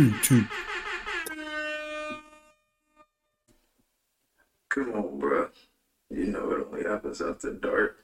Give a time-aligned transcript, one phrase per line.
[0.00, 0.46] Two, two.
[4.70, 5.48] Come on, bro.
[6.08, 8.02] You know it only happens after dark.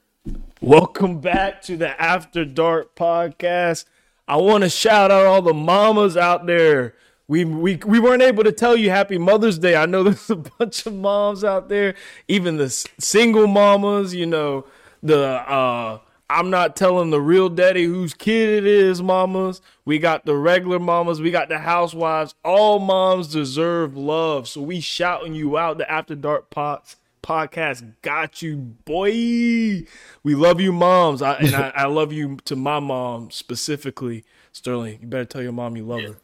[0.61, 3.86] Welcome back to the After Dark podcast.
[4.29, 6.93] I want to shout out all the mamas out there.
[7.29, 9.74] We, we we weren't able to tell you happy Mother's Day.
[9.74, 11.94] I know there's a bunch of moms out there,
[12.28, 12.68] even the
[12.98, 14.66] single mamas, you know,
[15.02, 19.61] the uh I'm not telling the real daddy whose kid it is, mamas.
[19.85, 22.35] We got the regular mamas, we got the housewives.
[22.44, 24.49] All moms deserve love.
[24.49, 25.79] So we shouting you out.
[25.79, 29.11] The After Dark Pots podcast got you, boy.
[29.11, 31.22] We love you, moms.
[31.22, 34.24] I, and I, I love you to my mom specifically.
[34.52, 36.16] Sterling, you better tell your mom you love her.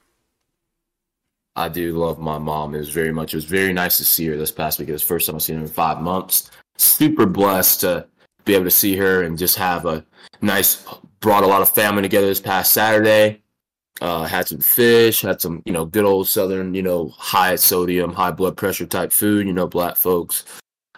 [1.55, 2.75] I do love my mom.
[2.75, 3.35] It was very much.
[3.35, 4.89] It was very nice to see her this past week.
[4.89, 6.51] It was the first time I've seen her in five months.
[6.79, 8.07] Super blessed to
[8.45, 10.05] be able to see her and just have a
[10.41, 10.87] nice.
[11.21, 13.43] Brought a lot of family together this past Saturday.
[14.01, 15.23] Uh, had some fish.
[15.23, 19.13] Had some you know good old southern you know high sodium, high blood pressure type
[19.13, 19.47] food.
[19.47, 20.45] You know black folks.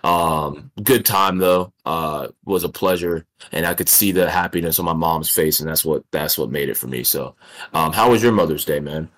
[0.05, 1.73] Um, good time though.
[1.87, 5.69] Uh, was a pleasure, and I could see the happiness on my mom's face, and
[5.69, 7.05] that's what that's what made it for me.
[7.05, 7.35] So,
[7.73, 9.09] um, how was your Mother's Day, man?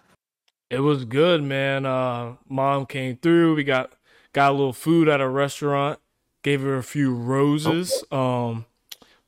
[0.70, 1.86] It was good, man.
[1.86, 3.56] Uh, mom came through.
[3.56, 3.92] We got
[4.32, 5.98] got a little food at a restaurant.
[6.46, 8.04] Gave her a few roses.
[8.12, 8.66] Um,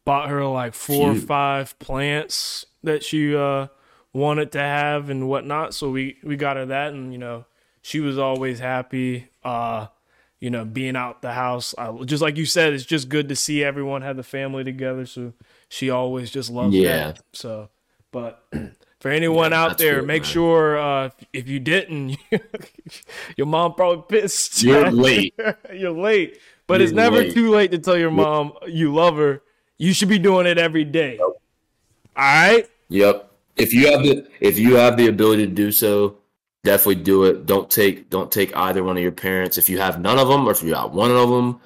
[0.05, 3.66] bought her like four or five plants that she uh
[4.12, 5.74] wanted to have and whatnot.
[5.74, 7.44] So we we got her that, and you know
[7.83, 9.30] she was always happy.
[9.42, 9.89] Uh,
[10.39, 11.74] you know, being out the house.
[11.77, 15.05] I, just like you said, it's just good to see everyone have the family together.
[15.05, 15.33] So
[15.69, 17.08] she always just loves Yeah.
[17.08, 17.22] that.
[17.33, 17.70] So,
[18.12, 18.46] but
[19.00, 20.33] for anyone Yeah, out there, make man.
[20.33, 22.16] sure uh, if, if you didn't,
[23.36, 24.62] your mom probably pissed.
[24.62, 25.34] You're late.
[25.74, 27.34] You're late, but it's never late.
[27.34, 29.42] too late to tell your mom you love her.
[29.78, 31.19] You should be doing it every day.
[31.19, 31.34] All
[32.16, 32.69] right.
[32.91, 33.30] Yep.
[33.56, 36.18] If you have the if you have the ability to do so,
[36.62, 37.46] definitely do it.
[37.46, 39.58] Don't take don't take either one of your parents.
[39.58, 41.61] If you have none of them, or if you got one of them,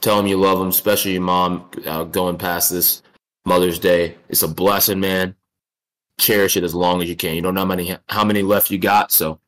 [0.00, 0.68] tell them you love them.
[0.68, 3.02] Especially your mom uh, going past this
[3.44, 4.16] Mother's Day.
[4.28, 5.34] It's a blessing, man.
[6.18, 7.34] Cherish it as long as you can.
[7.34, 9.40] You don't know how many how many left you got, so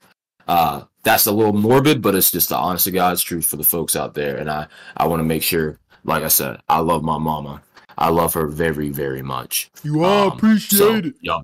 [0.49, 3.65] uh, that's a little morbid, but it's just the honest to God's truth for the
[3.65, 4.37] folks out there.
[4.37, 4.67] And I
[4.97, 7.63] I want to make sure, like I said, I love my mama.
[7.97, 9.71] I love her very very much.
[9.83, 11.15] You Um, appreciate so, it.
[11.21, 11.43] yup.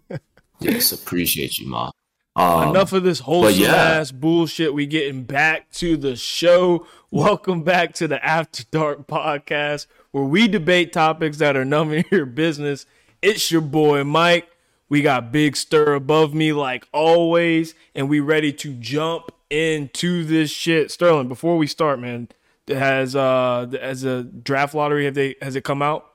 [0.60, 1.90] yes, appreciate you, ma.
[2.36, 3.74] Um, Enough of this wholesome yeah.
[3.74, 4.72] ass bullshit.
[4.72, 6.86] We getting back to the show.
[7.10, 12.04] Welcome back to the After Dark podcast, where we debate topics that are none of
[12.12, 12.86] your business.
[13.22, 14.48] It's your boy Mike.
[14.88, 20.50] We got Big Stir above me, like always, and we ready to jump into this
[20.50, 20.90] shit.
[20.90, 22.28] Sterling, before we start, man,
[22.68, 26.06] has uh as a draft lottery have they has it come out?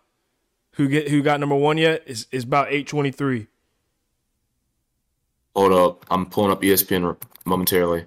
[0.75, 2.03] Who get who got number one yet?
[2.07, 3.47] Is is about eight twenty three.
[5.55, 8.05] Hold up, I'm pulling up ESPN momentarily.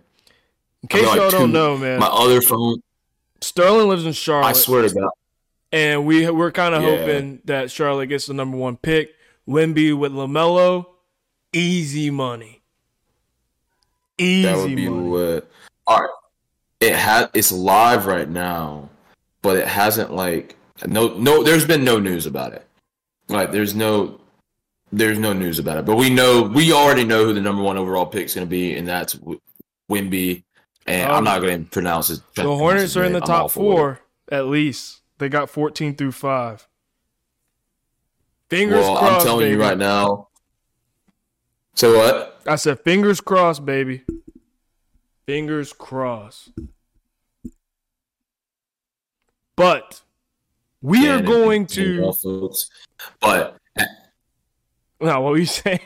[0.82, 2.80] In case y'all like, don't know, man, My other phone,
[3.40, 4.48] Sterling lives in Charlotte.
[4.48, 5.10] I swear to God,
[5.70, 6.96] And we we're kind of Yeah.
[6.98, 9.15] hoping that Charlotte gets the number one pick.
[9.48, 10.86] Wemby with Lamelo,
[11.52, 12.62] easy money.
[14.18, 15.08] Easy that would be money.
[15.08, 15.50] lit.
[15.86, 16.10] All right,
[16.80, 18.88] it has it's live right now,
[19.42, 21.42] but it hasn't like no no.
[21.42, 22.66] There's been no news about it.
[23.28, 24.20] Like there's no
[24.92, 27.76] there's no news about it, but we know we already know who the number one
[27.76, 29.40] overall pick is going to be, and that's W-
[29.90, 30.42] Wimby.
[30.86, 32.20] And I'm Um, not going to pronounce it.
[32.36, 35.00] The Hornets are in the I'm top four at least.
[35.18, 36.66] They got 14 through five.
[38.48, 39.56] Fingers Well, crossed, I'm telling baby.
[39.56, 40.28] you right now.
[41.74, 42.40] So what?
[42.46, 44.02] I said fingers crossed, baby.
[45.26, 46.50] Fingers crossed.
[49.56, 50.00] But
[50.82, 52.12] we are going to.
[52.12, 52.70] folks.
[53.20, 53.56] But
[55.00, 55.80] No, what were you saying?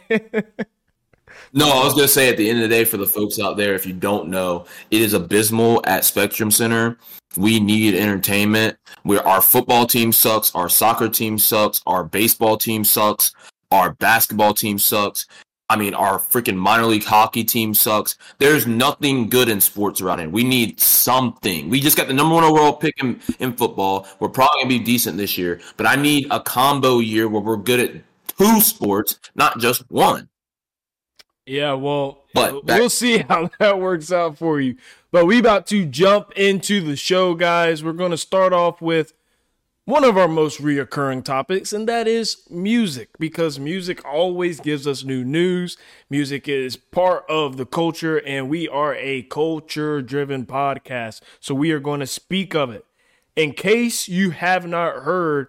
[1.52, 3.56] no, I was gonna say at the end of the day, for the folks out
[3.56, 6.98] there, if you don't know, it is abysmal at Spectrum Center.
[7.36, 8.76] We need entertainment.
[9.02, 13.32] Where our football team sucks, our soccer team sucks, our baseball team sucks,
[13.70, 15.26] our basketball team sucks.
[15.68, 18.18] I mean, our freaking minor league hockey team sucks.
[18.38, 20.28] There's nothing good in sports around here.
[20.28, 21.70] We need something.
[21.70, 24.08] We just got the number one overall pick in, in football.
[24.18, 27.56] We're probably gonna be decent this year, but I need a combo year where we're
[27.56, 27.92] good at
[28.36, 30.28] two sports, not just one.
[31.46, 34.76] Yeah, well, But back- we'll see how that works out for you.
[35.10, 37.82] But we about to jump into the show, guys.
[37.82, 39.12] We're going to start off with
[39.86, 45.02] one of our most reoccurring topics, and that is music, because music always gives us
[45.02, 45.76] new news.
[46.08, 51.22] Music is part of the culture, and we are a culture driven podcast.
[51.40, 52.84] So we are going to speak of it.
[53.34, 55.48] In case you have not heard,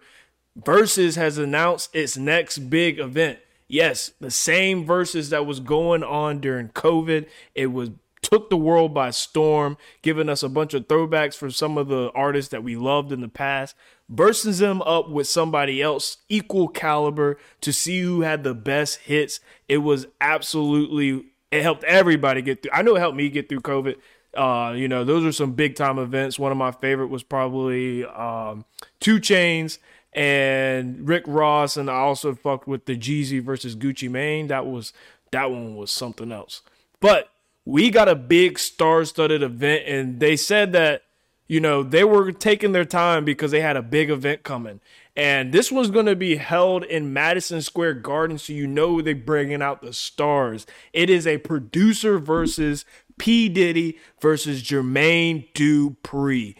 [0.59, 3.39] Verzuz has announced its next big event.
[3.71, 7.27] Yes, the same Verzuz that was going on during COVID.
[7.55, 7.91] It was
[8.21, 12.11] took the world by storm, giving us a bunch of throwbacks for some of the
[12.13, 13.75] artists that we loved in the past,
[14.09, 19.39] bursting them up with somebody else equal caliber to see who had the best hits.
[19.69, 22.71] It was absolutely it helped everybody get through.
[22.73, 23.95] I know it helped me get through COVID.
[24.35, 26.37] Uh, you know, those are some big time events.
[26.37, 28.65] One of my favorite was probably um,
[28.99, 29.77] 2 Chainz
[30.13, 34.47] and Rick Ross, and I also fucked with the Jeezy versus Gucci Mane.
[34.47, 34.93] That was
[35.31, 36.61] that one was something else.
[36.99, 37.29] But
[37.65, 41.03] we got a big star-studded event, and they said that
[41.47, 44.81] you know they were taking their time because they had a big event coming,
[45.15, 49.15] and this one's going to be held in Madison Square Garden, so you know they're
[49.15, 50.65] bringing out the stars.
[50.91, 52.85] It is a producer versus
[53.17, 56.55] P Diddy versus Jermaine Dupri.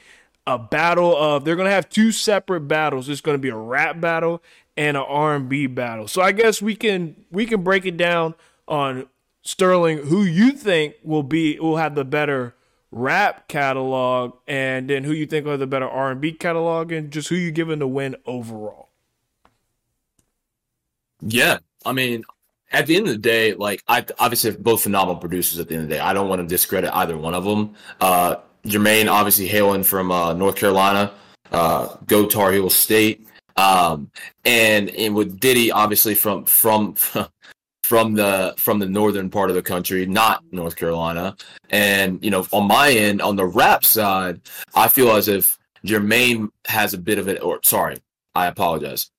[0.47, 3.07] A battle of they're gonna have two separate battles.
[3.09, 4.41] It's gonna be a rap battle
[4.75, 6.07] and an R and B battle.
[6.07, 8.35] So I guess we can we can break it down
[8.67, 9.07] on
[9.43, 12.55] Sterling, who you think will be will have the better
[12.91, 16.91] rap catalog, and then who you think will have the better R and B catalog,
[16.91, 18.89] and just who you giving the win overall.
[21.21, 22.23] Yeah, I mean,
[22.71, 25.59] at the end of the day, like I obviously both phenomenal producers.
[25.59, 27.75] At the end of the day, I don't want to discredit either one of them.
[27.99, 31.13] Uh, Jermaine, obviously hailing from uh, North Carolina,
[31.51, 33.27] uh, go Tar Heel State,
[33.57, 34.09] um,
[34.45, 36.95] and and with Diddy, obviously from from
[37.83, 41.35] from the from the northern part of the country, not North Carolina.
[41.69, 44.41] And you know, on my end, on the rap side,
[44.75, 47.41] I feel as if Jermaine has a bit of it.
[47.43, 47.97] Or sorry,
[48.35, 49.09] I apologize.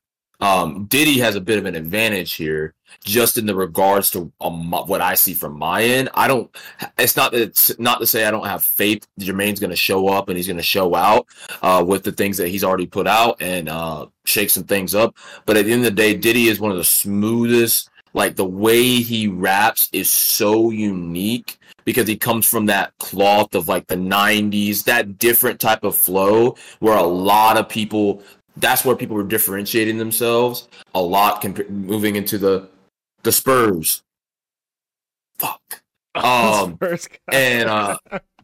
[0.43, 2.75] Um, Diddy has a bit of an advantage here,
[3.05, 6.09] just in the regards to um, what I see from my end.
[6.15, 6.51] I don't.
[6.99, 9.07] It's not it's not to say I don't have faith.
[9.21, 11.29] Jermaine's going to show up and he's going to show out
[11.63, 15.17] uh, with the things that he's already put out and uh, shake some things up.
[15.47, 18.45] But at the end of the day, Diddy is one of the smoothest like the
[18.45, 23.97] way he raps is so unique because he comes from that cloth of like the
[23.97, 28.23] 90s, that different type of flow where a lot of people
[28.57, 32.69] that's where people were differentiating themselves a lot comp- moving into the
[33.23, 34.03] the Spurs.
[35.39, 35.83] Fuck.
[36.15, 37.97] Um Spurs and uh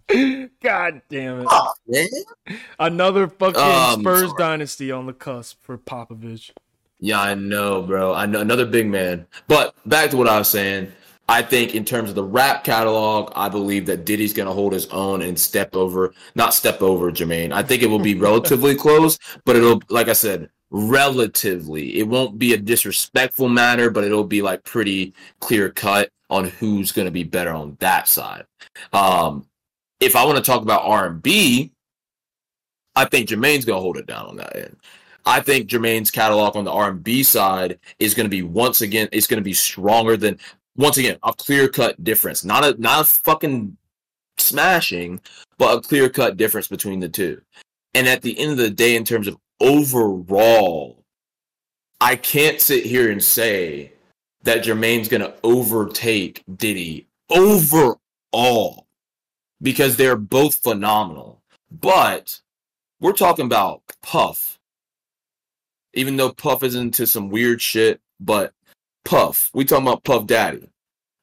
[0.63, 1.47] God damn it.
[1.51, 1.73] Oh,
[2.79, 4.39] Another fucking um, Spurs sorry.
[4.39, 6.51] dynasty on the cusp for Popovich.
[6.99, 8.15] Yeah, I know, bro.
[8.15, 9.27] I know another big man.
[9.49, 10.91] But back to what I was saying.
[11.29, 14.73] I think in terms of the rap catalog, I believe that Diddy's going to hold
[14.73, 17.53] his own and step over, not step over Jermaine.
[17.53, 21.99] I think it will be relatively close, but it'll, like I said, relatively.
[21.99, 26.93] It won't be a disrespectful matter, but it'll be like pretty clear cut on who's
[26.93, 28.45] going to be better on that side.
[28.95, 29.47] Um,
[30.01, 31.73] if I want to talk about R and B,
[32.97, 34.77] I think Jermaine's going to hold it down on that end.
[35.29, 39.27] I think Jermaine's catalog on the R&B side is going to be once again it's
[39.27, 40.39] going to be stronger than
[40.79, 43.77] once again a clear cut difference, not a not a fucking
[44.39, 45.21] smashing,
[45.59, 47.43] but a clear cut difference between the two.
[47.95, 51.05] And at the end of the day, in terms of overall,
[52.01, 53.93] I can't sit here and say
[54.45, 58.87] that Jermaine's to overtake Diddy overall
[59.61, 61.43] because they're both phenomenal.
[61.71, 62.41] But
[63.01, 64.59] we're talking about Puff
[65.95, 68.53] even though Puff is into some weird shit, but
[69.09, 70.69] Puff, we talking about Puff Daddy.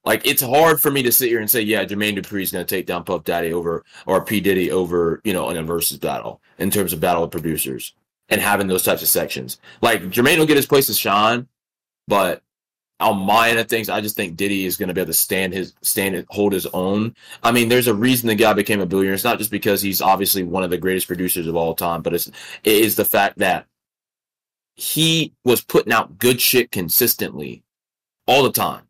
[0.04, 2.66] Like it's hard for me to sit here and say, yeah, Jermaine Dupri is going
[2.66, 5.96] to take down Puff Daddy over or P Diddy over, you know, in a versus
[5.96, 7.94] battle in terms of battle of producers
[8.28, 9.60] and having those types of sections.
[9.82, 11.46] Like Jermaine will get his place to shine,
[12.08, 12.42] but
[12.98, 15.12] on my end of things, I just think Diddy is going to be able to
[15.12, 17.14] stand his stand hold his own.
[17.44, 19.14] I mean, there's a reason the guy became a billionaire.
[19.14, 22.14] It's not just because he's obviously one of the greatest producers of all time, but
[22.14, 23.66] it's it is the fact that
[24.74, 27.62] he was putting out good shit consistently
[28.26, 28.82] all the time.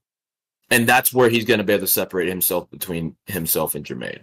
[0.71, 4.21] And that's where he's going to be able to separate himself between himself and Jermaine.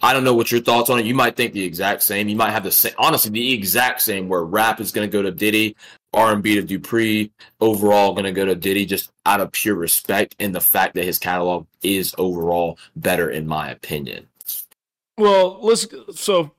[0.00, 1.06] I don't know what your thoughts on it.
[1.06, 2.28] You might think the exact same.
[2.28, 4.28] You might have the same, honestly, the exact same.
[4.28, 5.76] Where rap is going to go to Diddy,
[6.12, 7.30] R and B to Dupri.
[7.60, 11.04] overall going to go to Diddy, just out of pure respect and the fact that
[11.04, 14.28] his catalog is overall better, in my opinion.
[15.16, 15.86] Well, let's.
[16.14, 16.52] So,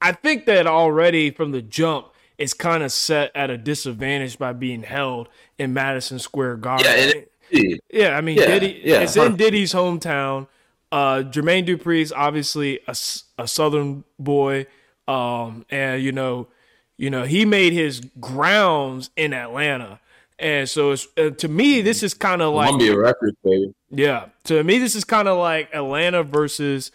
[0.00, 4.52] I think that already from the jump, is kind of set at a disadvantage by
[4.52, 7.24] being held in Madison Square Garden.
[7.50, 9.00] Yeah, yeah I mean, yeah, Diddy, yeah.
[9.00, 10.48] it's in Diddy's hometown.
[10.90, 12.96] Uh, Jermaine Dupri is obviously a,
[13.38, 14.66] a Southern boy,
[15.08, 16.48] um, and you know,
[16.96, 20.00] you know, he made his grounds in Atlanta,
[20.38, 23.74] and so it's uh, to me, this is kind of like Columbia Records, baby.
[23.90, 26.92] Yeah, to me, this is kind of like Atlanta versus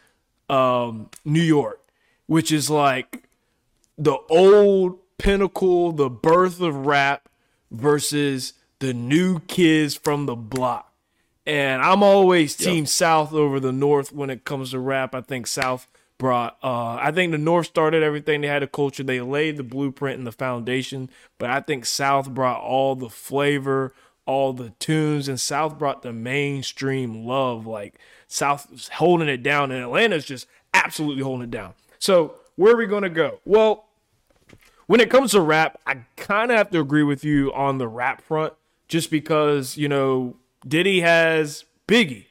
[0.49, 1.81] um, New York,
[2.27, 3.23] which is like
[3.97, 7.29] the old pinnacle, the birth of rap
[7.69, 10.91] versus the new kids from the block.
[11.45, 15.13] And I'm always team South over the North when it comes to rap.
[15.13, 15.87] I think South
[16.19, 18.41] brought uh I think the North started everything.
[18.41, 22.29] They had a culture, they laid the blueprint and the foundation, but I think South
[22.33, 23.93] brought all the flavor,
[24.25, 27.65] all the tunes, and South brought the mainstream love.
[27.65, 27.95] Like
[28.27, 31.73] South holding it down, and Atlanta's just absolutely holding it down.
[31.97, 33.39] So where are we gonna go?
[33.45, 33.88] Well,
[34.89, 37.87] when it comes to rap, I kind of have to agree with you on the
[37.87, 38.53] rap front,
[38.87, 40.35] just because you know
[40.67, 42.25] Diddy has Biggie,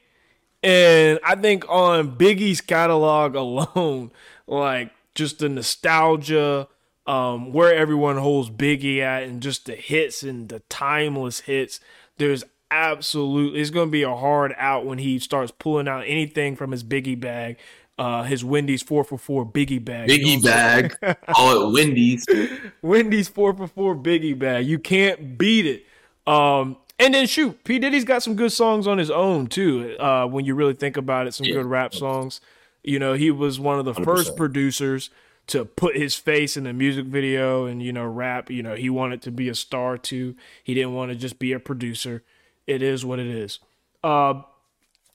[0.61, 4.11] and I think on Biggie's catalog alone,
[4.47, 6.67] like just the nostalgia,
[7.07, 11.79] um, where everyone holds Biggie at, and just the hits and the timeless hits,
[12.17, 16.57] there's absolutely it's going to be a hard out when he starts pulling out anything
[16.57, 17.57] from his Biggie bag
[17.99, 20.09] uh, his Wendy's four for four Biggie bag.
[20.09, 20.97] Biggie you know bag.
[21.27, 22.25] Call it Wendy's.
[22.81, 24.65] Wendy's four for four Biggie bag.
[24.65, 25.85] You can't beat it.
[26.25, 29.97] Um, and then shoot, P Diddy's got some good songs on his own too.
[29.99, 31.55] Uh, when you really think about it, some yeah.
[31.55, 32.39] good rap songs.
[32.83, 34.05] You know, he was one of the 100%.
[34.05, 35.09] first producers
[35.47, 38.49] to put his face in the music video and you know rap.
[38.49, 40.35] You know, he wanted to be a star too.
[40.63, 42.23] He didn't want to just be a producer.
[42.65, 43.59] It is what it is.
[44.03, 44.43] Uh,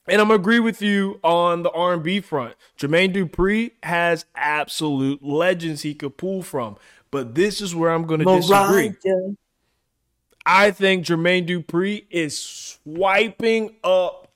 [0.07, 2.55] and I'm agree with you on the R&B front.
[2.77, 6.77] Jermaine Dupri has absolute legends he could pull from,
[7.11, 8.93] but this is where I'm going to disagree.
[10.45, 14.31] I think Jermaine Dupri is swiping up.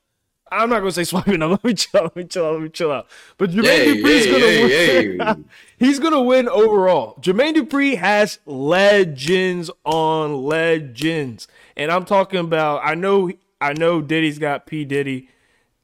[0.51, 1.51] I'm not going to say swiping up.
[1.63, 2.01] Let me chill.
[2.01, 2.53] Let me chill out.
[2.53, 3.07] Let me chill out.
[3.37, 5.45] But Jermaine hey, Dupri is going to hey, win.
[5.77, 7.15] He's going to win overall.
[7.21, 11.47] Jermaine Dupri has legends on legends,
[11.77, 12.81] and I'm talking about.
[12.83, 13.31] I know.
[13.61, 14.01] I know.
[14.01, 15.29] Diddy's got P Diddy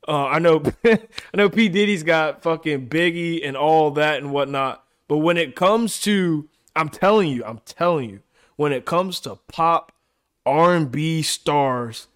[0.07, 1.00] uh, I know, I
[1.35, 1.50] know.
[1.50, 4.83] P Diddy's got fucking Biggie and all that and whatnot.
[5.07, 8.19] But when it comes to, I'm telling you, I'm telling you,
[8.55, 9.91] when it comes to pop
[10.45, 12.07] R&B stars,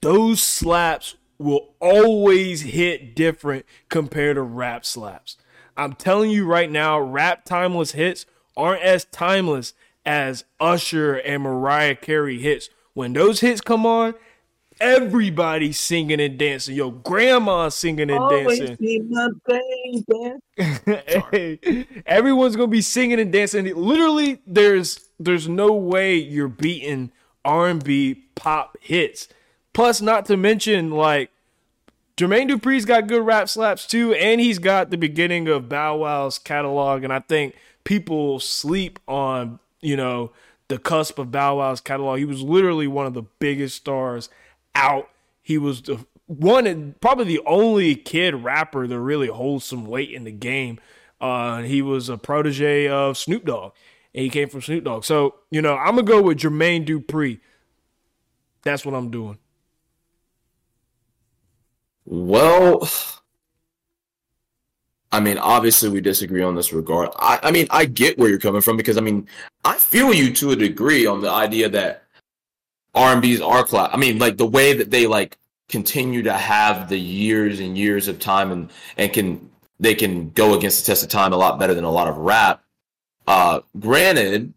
[0.00, 5.36] those slaps will always hit different compared to rap slaps.
[5.76, 8.24] I'm telling you right now, rap timeless hits
[8.56, 9.74] aren't as timeless
[10.06, 12.70] as Usher and Mariah Carey hits.
[12.94, 14.14] When those hits come on,
[14.80, 16.74] everybody singing and dancing.
[16.74, 18.76] Your grandma singing and Always dancing.
[20.56, 23.64] hey, everyone's gonna be singing and dancing.
[23.74, 27.12] Literally, there's there's no way you're beating
[27.44, 29.28] R and B pop hits.
[29.72, 31.30] Plus, not to mention like
[32.16, 36.38] Jermaine Dupri's got good rap slaps too, and he's got the beginning of Bow Wow's
[36.38, 37.04] catalog.
[37.04, 37.54] And I think
[37.84, 40.32] people sleep on you know
[40.68, 42.18] the cusp of Bow Wow's catalog.
[42.18, 44.28] He was literally one of the biggest stars
[44.76, 45.08] out.
[45.42, 50.10] He was the one and probably the only kid rapper that really holds some weight
[50.10, 50.78] in the game.
[51.20, 53.72] Uh, he was a protege of Snoop Dogg,
[54.14, 55.04] and he came from Snoop Dogg.
[55.04, 57.40] So you know, I'm gonna go with Jermaine Dupri.
[58.62, 59.38] That's what I'm doing.
[62.04, 62.88] Well,
[65.12, 67.10] I mean, obviously we disagree on this regard.
[67.16, 69.28] I, I mean, I get where you're coming from because I mean,
[69.64, 72.05] I feel you to a degree on the idea that
[72.96, 73.90] R and B's are class.
[73.92, 75.36] I mean, like the way that they like
[75.68, 80.54] continue to have the years and years of time and and can they can go
[80.54, 82.62] against the test of time a lot better than a lot of rap.
[83.26, 84.54] Uh, granted,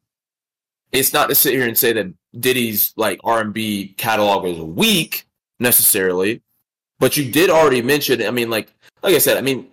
[0.93, 2.07] it's not to sit here and say that
[2.39, 5.25] Diddy's like R and B catalog is weak
[5.59, 6.41] necessarily,
[6.99, 8.21] but you did already mention.
[8.25, 8.71] I mean, like
[9.03, 9.67] like I said, I mean,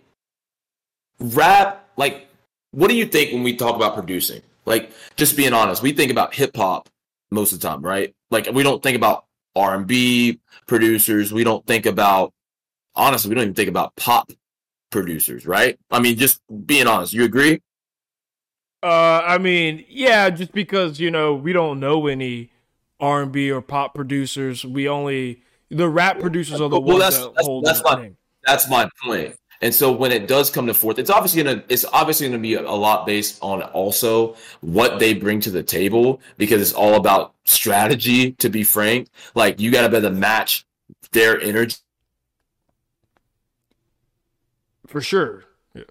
[1.21, 1.85] rap.
[1.97, 2.27] Like,
[2.73, 4.43] what do you think when we talk about producing?
[4.67, 6.91] Like, just being honest, we think about hip hop
[7.31, 8.15] most of the time, right?
[8.31, 11.33] Like we don't think about R and B producers.
[11.33, 12.33] We don't think about
[12.95, 14.31] honestly, we don't even think about pop
[14.91, 15.79] producers, right?
[15.91, 17.61] I mean, just being honest, you agree?
[18.83, 22.51] Uh, I mean, yeah, just because you know we don't know any
[23.01, 24.65] R and B or pop producers.
[24.65, 27.65] We only the rap producers are the well, ones that's, that that's, hold.
[27.65, 28.17] That's my name.
[28.45, 29.37] that's my point.
[29.63, 32.55] And so when it does come to fourth, it's obviously gonna it's obviously gonna be
[32.55, 37.35] a, lot based on also what they bring to the table because it's all about
[37.45, 38.33] strategy.
[38.33, 40.67] To be frank, like you got to be able to match
[41.13, 41.77] their energy
[44.87, 45.45] for sure.
[45.75, 45.83] Yeah.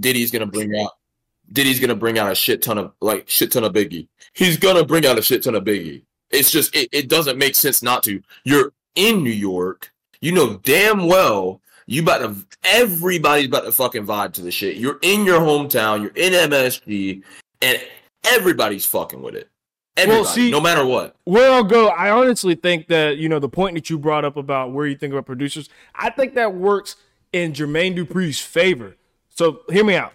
[0.00, 0.92] Diddy's gonna bring out
[1.52, 4.08] Diddy's gonna bring out a shit ton of like shit ton of Biggie.
[4.32, 6.02] He's gonna bring out a shit ton of Biggie.
[6.30, 8.22] It's just it, it doesn't make sense not to.
[8.44, 9.92] You're in New York.
[10.20, 14.76] You know damn well you about to everybody's about to fucking vibe to the shit.
[14.76, 17.22] You're in your hometown, you're in MSG,
[17.62, 17.80] and
[18.24, 19.48] everybody's fucking with it.
[19.96, 21.14] Everybody, well, see, no matter what.
[21.24, 24.36] Where I'll go, I honestly think that, you know, the point that you brought up
[24.36, 26.96] about where you think about producers, I think that works
[27.32, 28.96] in Jermaine Dupri's favor.
[29.28, 30.14] So hear me out.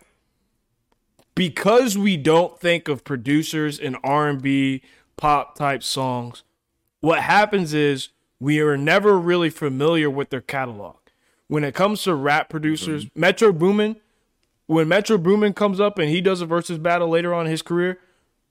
[1.33, 4.81] Because we don't think of producers in R&B,
[5.15, 6.43] pop type songs,
[6.99, 8.09] what happens is
[8.41, 10.97] we are never really familiar with their catalog.
[11.49, 13.19] When it comes to rap producers, mm-hmm.
[13.19, 13.97] Metro Boomin,
[14.67, 17.61] when Metro Boomin comes up and he does a versus battle later on in his
[17.61, 17.99] career,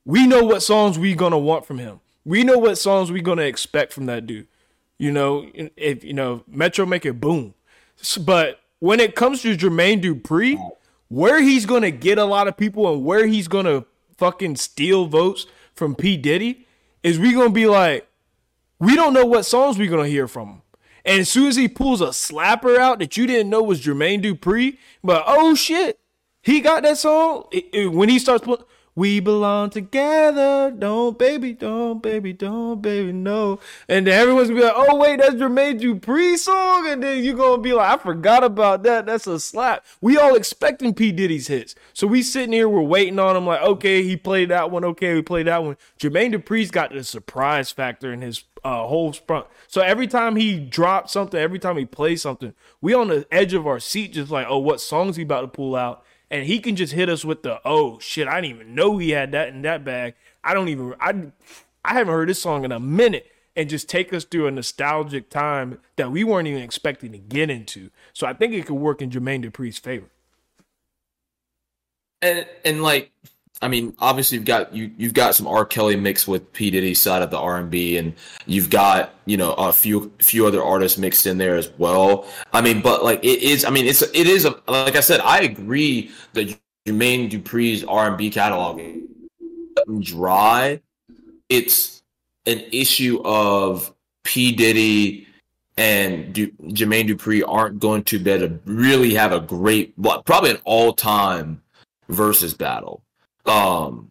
[0.05, 2.01] we know what songs we gonna want from him.
[2.25, 4.49] We know what songs we gonna expect from that dude.
[4.99, 7.55] You know, if you know Metro make it boom,
[8.21, 10.59] but when it comes to Jermaine Dupri,
[11.09, 13.85] where he's gonna get a lot of people and where he's gonna
[14.17, 16.67] fucking steal votes from P Diddy
[17.03, 18.09] is we gonna be like,
[18.79, 20.63] we don't know what songs we're gonna hear from him.
[21.09, 24.23] And as soon as he pulls a slapper out that you didn't know was Jermaine
[24.23, 25.99] Dupri, but oh shit,
[26.43, 27.47] he got that song.
[27.51, 28.67] It, it, when he starts putting
[28.99, 30.73] we belong together.
[30.77, 33.61] Don't, baby, don't, baby, don't, baby, no.
[33.89, 36.89] And then everyone's gonna be like, oh, wait, that's Jermaine Dupri song.
[36.89, 39.07] And then you're gonna be like, I forgot about that.
[39.07, 39.87] That's a slap.
[40.01, 41.13] We all expecting P.
[41.13, 41.77] Diddy's hits.
[41.93, 44.85] So we sitting here, we're waiting on him, like, okay, he played that one.
[44.85, 45.77] Okay, we played that one.
[46.01, 49.47] Jermaine Dupri's got the surprise factor in his uh, whole front.
[49.69, 53.55] So every time he drops something, every time he plays something, we on the edge
[53.55, 56.05] of our seat, just like, oh, what song's he about to pull out?
[56.31, 59.11] And he can just hit us with the oh shit, I didn't even know he
[59.11, 60.15] had that in that bag.
[60.45, 61.15] I don't even I
[61.85, 65.31] I haven't heard this song in a minute and just take us through a nostalgic
[65.31, 67.91] time that we weren't even expecting to get into.
[68.13, 70.11] So I think it could work in Jermaine Dupri's favor.
[72.23, 73.13] And and like
[73.61, 75.65] I mean, obviously you've got you you've got some R.
[75.65, 78.15] Kelly mixed with P Diddy side of the R and B, and
[78.47, 82.27] you've got you know a few few other artists mixed in there as well.
[82.53, 83.65] I mean, but like it is.
[83.65, 85.21] I mean, it's it is a, like I said.
[85.21, 88.81] I agree that Jermaine Dupri's R and B catalog
[90.01, 90.81] dry.
[91.49, 92.03] It's
[92.47, 95.27] an issue of P Diddy
[95.77, 100.51] and du- Jermaine Dupri aren't going to be able to really have a great, probably
[100.51, 101.63] an all time
[102.09, 103.03] versus battle
[103.49, 104.11] um,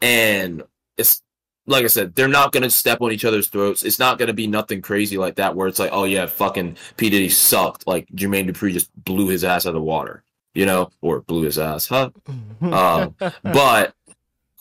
[0.00, 0.62] and
[0.96, 1.22] it's
[1.66, 3.82] like I said, they're not gonna step on each other's throats.
[3.82, 7.10] It's not gonna be nothing crazy like that where it's like, oh yeah, fucking P
[7.10, 7.86] Diddy sucked.
[7.86, 11.42] Like Jermaine Dupri just blew his ass out of the water, you know, or blew
[11.42, 12.10] his ass, huh?
[12.62, 13.94] um, but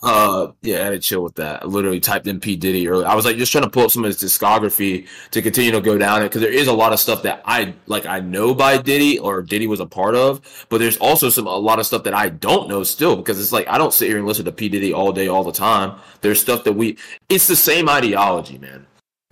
[0.03, 1.63] uh, yeah, I had to chill with that.
[1.63, 3.07] I literally typed in P Diddy earlier.
[3.07, 5.81] I was like just trying to pull up some of his discography to continue to
[5.81, 8.05] go down it because there is a lot of stuff that I like.
[8.05, 11.57] I know by Diddy or Diddy was a part of, but there's also some a
[11.57, 14.19] lot of stuff that I don't know still because it's like I don't sit here
[14.19, 15.99] and listen to P Diddy all day all the time.
[16.21, 16.97] There's stuff that we.
[17.27, 18.85] It's the same ideology, man.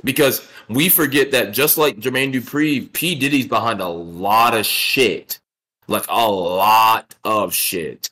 [0.03, 5.39] Because we forget that just like Jermaine Dupri, P Diddy's behind a lot of shit,
[5.87, 8.09] like a lot of shit,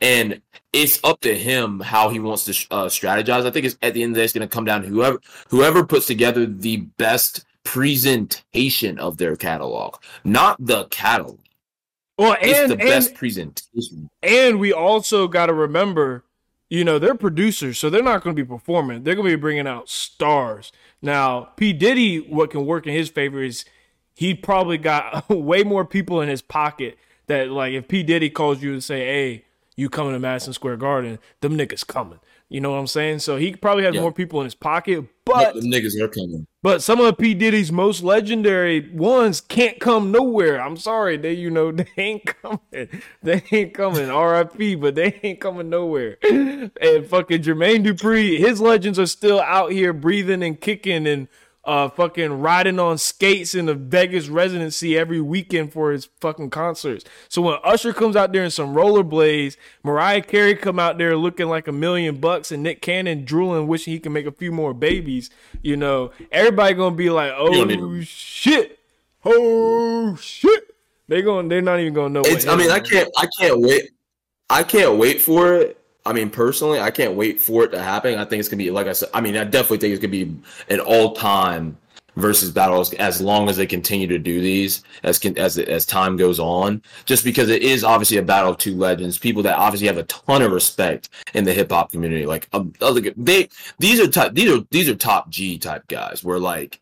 [0.00, 0.40] and
[0.76, 3.46] it's up to him how he wants to uh, strategize.
[3.46, 4.88] I think it's at the end of the day, it's going to come down to
[4.88, 11.38] whoever whoever puts together the best presentation of their catalog, not the catalog.
[12.18, 14.10] Well, and it's the and, best presentation.
[14.22, 16.24] And we also got to remember,
[16.68, 19.02] you know, they're producers, so they're not going to be performing.
[19.02, 20.72] They're going to be bringing out stars.
[21.00, 23.64] Now, P Diddy, what can work in his favor is
[24.14, 28.62] he probably got way more people in his pocket that, like, if P Diddy calls
[28.62, 29.45] you and say, "Hey,"
[29.76, 32.18] you coming to Madison Square Garden, them niggas coming.
[32.48, 33.18] You know what I'm saying?
[33.18, 34.00] So he probably has yeah.
[34.00, 36.46] more people in his pocket, but the niggas are coming.
[36.62, 40.60] But some of P Diddy's most legendary ones can't come nowhere.
[40.62, 43.02] I'm sorry, they you know they ain't coming.
[43.22, 44.08] They ain't coming.
[44.08, 44.76] R.I.P.
[44.76, 46.18] But they ain't coming nowhere.
[46.22, 51.26] And fucking Jermaine Dupri, his legends are still out here breathing and kicking and
[51.66, 57.04] uh, fucking riding on skates in the Vegas residency every weekend for his fucking concerts.
[57.28, 61.48] So when Usher comes out there in some rollerblades, Mariah Carey come out there looking
[61.48, 64.72] like a million bucks, and Nick Cannon drooling, wishing he can make a few more
[64.72, 65.28] babies.
[65.60, 68.78] You know, everybody gonna be like, "Oh shit,
[69.24, 70.64] oh shit."
[71.08, 72.22] They going they're not even gonna know.
[72.24, 73.90] It's, I mean, I can't, I can't wait.
[74.48, 78.16] I can't wait for it I mean, personally, I can't wait for it to happen.
[78.18, 79.08] I think it's gonna be like I said.
[79.12, 80.36] I mean, I definitely think it's gonna be
[80.68, 81.76] an all-time
[82.16, 86.38] versus battles as long as they continue to do these as as as time goes
[86.38, 86.80] on.
[87.04, 90.04] Just because it is obviously a battle of two legends, people that obviously have a
[90.04, 92.24] ton of respect in the hip hop community.
[92.24, 92.72] Like um,
[93.16, 96.22] they these are top these are these are top G type guys.
[96.22, 96.80] Where like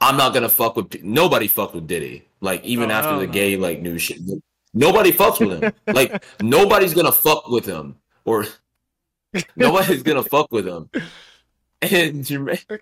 [0.00, 2.26] I'm not gonna fuck with nobody fuck with Diddy.
[2.40, 4.20] Like even oh, after the gay like new shit,
[4.72, 5.72] nobody fucks with him.
[5.88, 8.46] like nobody's gonna fuck with him or
[9.56, 10.90] nobody's gonna fuck with him.
[11.82, 12.80] And Jermaine,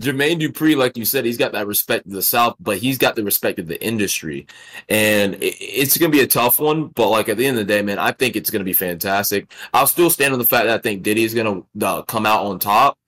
[0.00, 3.14] Jermaine Dupri, like you said, he's got that respect of the South, but he's got
[3.14, 4.48] the respect of the industry.
[4.88, 7.64] And it, it's going to be a tough one, but like at the end of
[7.64, 9.52] the day, man, I think it's going to be fantastic.
[9.72, 12.26] I'll still stand on the fact that I think Diddy is going to uh, come
[12.26, 12.98] out on top,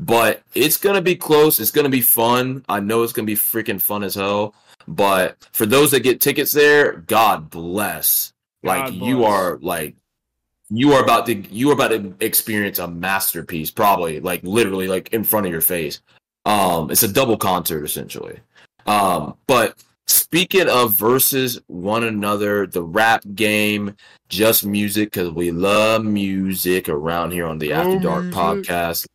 [0.00, 1.60] but it's going to be close.
[1.60, 2.64] It's going to be fun.
[2.68, 4.56] I know it's going to be freaking fun as hell.
[4.88, 8.32] But for those that get tickets there, God bless.
[8.64, 9.08] God like bless.
[9.08, 9.94] you are like
[10.70, 15.12] you are about to you are about to experience a masterpiece, probably like literally like
[15.12, 16.00] in front of your face.
[16.46, 18.38] Um, it's a double concert essentially.
[18.86, 23.96] Um, but speaking of versus one another, the rap game,
[24.28, 29.06] just music because we love music around here on the After Dark podcast.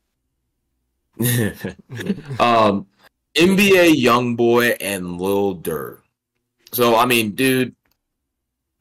[2.40, 2.88] um,
[3.36, 6.00] NBA YoungBoy and Lil Durk.
[6.72, 7.76] So I mean, dude,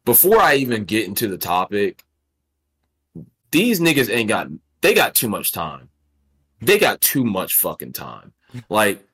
[0.05, 2.05] before I even get into the topic,
[3.51, 4.49] these niggas ain't got
[4.81, 5.89] they got too much time.
[6.61, 8.33] They got too much fucking time.
[8.69, 9.05] Like,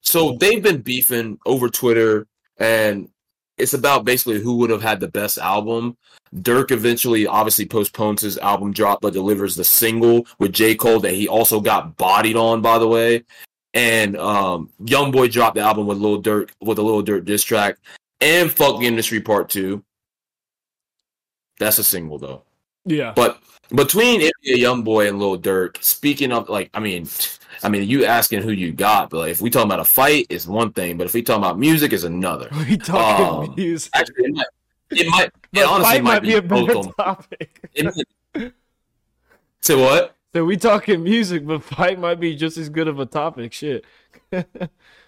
[0.00, 2.26] so they've been beefing over Twitter,
[2.58, 3.08] and
[3.56, 5.96] it's about basically who would have had the best album.
[6.36, 10.74] Durk eventually obviously postpones his album drop, but delivers the single with J.
[10.74, 13.22] Cole that he also got bodied on, by the way.
[13.72, 17.42] And um Young Boy dropped the album with Lil Durk with a Lil Durk diss
[17.42, 17.76] track
[18.20, 19.84] and Fuck the Industry Part Two.
[21.58, 22.42] That's a single though.
[22.84, 23.12] Yeah.
[23.14, 27.08] But between NBA YoungBoy and Lil Durk, speaking of like, I mean,
[27.62, 30.26] I mean, you asking who you got, but like, if we talking about a fight,
[30.30, 30.96] it's one thing.
[30.96, 32.48] But if we talking about music, is another.
[32.68, 33.90] we talking Um, music.
[33.94, 34.46] Actually, it might,
[34.90, 37.70] it might, it honestly fight might be a better topic.
[37.74, 38.52] It might-
[39.60, 40.14] Say what?
[40.34, 43.52] So we talking music, but fight might be just as good of a topic.
[43.52, 43.84] Shit.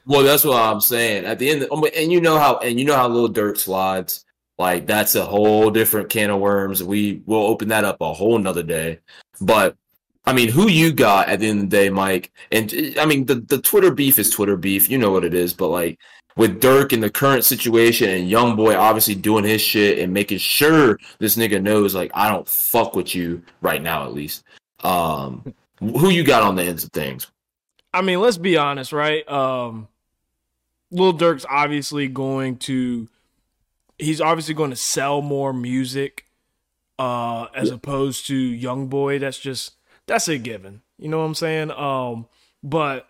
[0.09, 1.25] Well, that's what I'm saying.
[1.25, 4.25] At the end, of, and you know how, and you know how Lil Durk slides.
[4.59, 6.83] Like that's a whole different can of worms.
[6.83, 9.01] We will open that up a whole nother day.
[9.41, 9.77] But
[10.25, 12.33] I mean, who you got at the end of the day, Mike?
[12.51, 14.89] And I mean, the the Twitter beef is Twitter beef.
[14.89, 15.53] You know what it is.
[15.53, 15.99] But like
[16.37, 20.39] with Durk in the current situation and Young Boy obviously doing his shit and making
[20.39, 24.45] sure this nigga knows like I don't fuck with you right now at least.
[24.85, 27.31] Um, who you got on the ends of things?
[27.93, 29.27] I mean, let's be honest, right?
[29.31, 29.89] Um,
[30.91, 33.09] Lil Durk's obviously going to,
[33.99, 36.27] he's obviously going to sell more music,
[36.99, 39.19] uh, as opposed to Young Boy.
[39.19, 39.75] That's just
[40.07, 40.83] that's a given.
[40.99, 41.71] You know what I'm saying?
[41.73, 42.27] Um,
[42.63, 43.09] but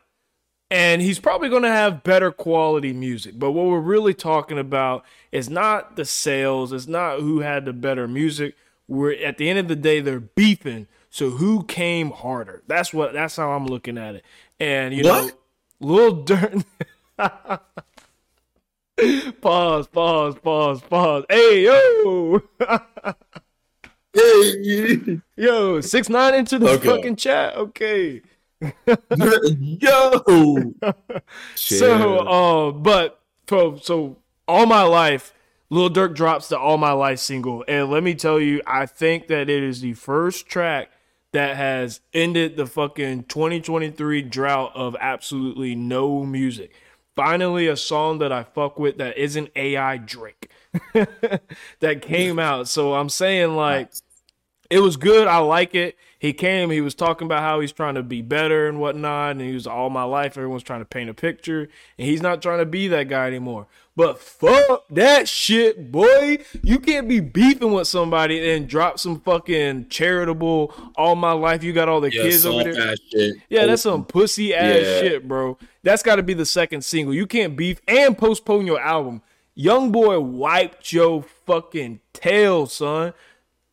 [0.71, 3.39] and he's probably going to have better quality music.
[3.39, 6.73] But what we're really talking about is not the sales.
[6.73, 8.57] It's not who had the better music.
[8.89, 10.89] We're at the end of the day, they're beefing.
[11.11, 12.63] So who came harder?
[12.67, 13.13] That's what.
[13.13, 14.25] That's how I'm looking at it.
[14.61, 15.39] And you know, What?
[15.81, 16.65] Lil Durk.
[19.41, 19.87] pause.
[19.89, 20.37] Pause.
[20.43, 20.81] Pause.
[20.83, 21.25] Pause.
[21.31, 22.43] Hey yo.
[24.15, 26.89] Hey, Yo, six nine into the Okay.
[26.89, 27.55] fucking chat.
[27.57, 28.23] Okay.
[29.11, 30.73] yo.
[31.55, 34.17] So, uh, but so so
[34.49, 35.35] all my life,
[35.69, 39.27] Lil Durk drops the All My Life single, and let me tell you, I think
[39.29, 40.91] that it is the first track
[41.33, 46.73] that has ended the fucking 2023 drought of absolutely no music.
[47.17, 50.51] Finally, a song that I fuck with that isn't AI Drake
[51.81, 52.69] that came out.
[52.69, 53.91] So I'm saying like
[54.71, 55.27] it was good.
[55.27, 55.97] I like it.
[56.19, 59.33] He came, he was talking about how he's trying to be better and whatnot.
[59.33, 60.37] And he was all my life.
[60.37, 61.69] Everyone's trying to paint a picture.
[61.99, 63.67] And he's not trying to be that guy anymore.
[63.95, 66.39] But fuck that shit, boy.
[66.63, 71.63] You can't be beefing with somebody and drop some fucking charitable all my life.
[71.63, 72.95] You got all the yeah, kids over there.
[73.49, 75.01] Yeah, that's some pussy ass Yeah.
[75.01, 75.57] shit, bro.
[75.83, 77.15] That's got to be the second single.
[77.15, 79.23] You can't beef and postpone your album.
[79.55, 83.15] Young boy wiped your fucking tail, son.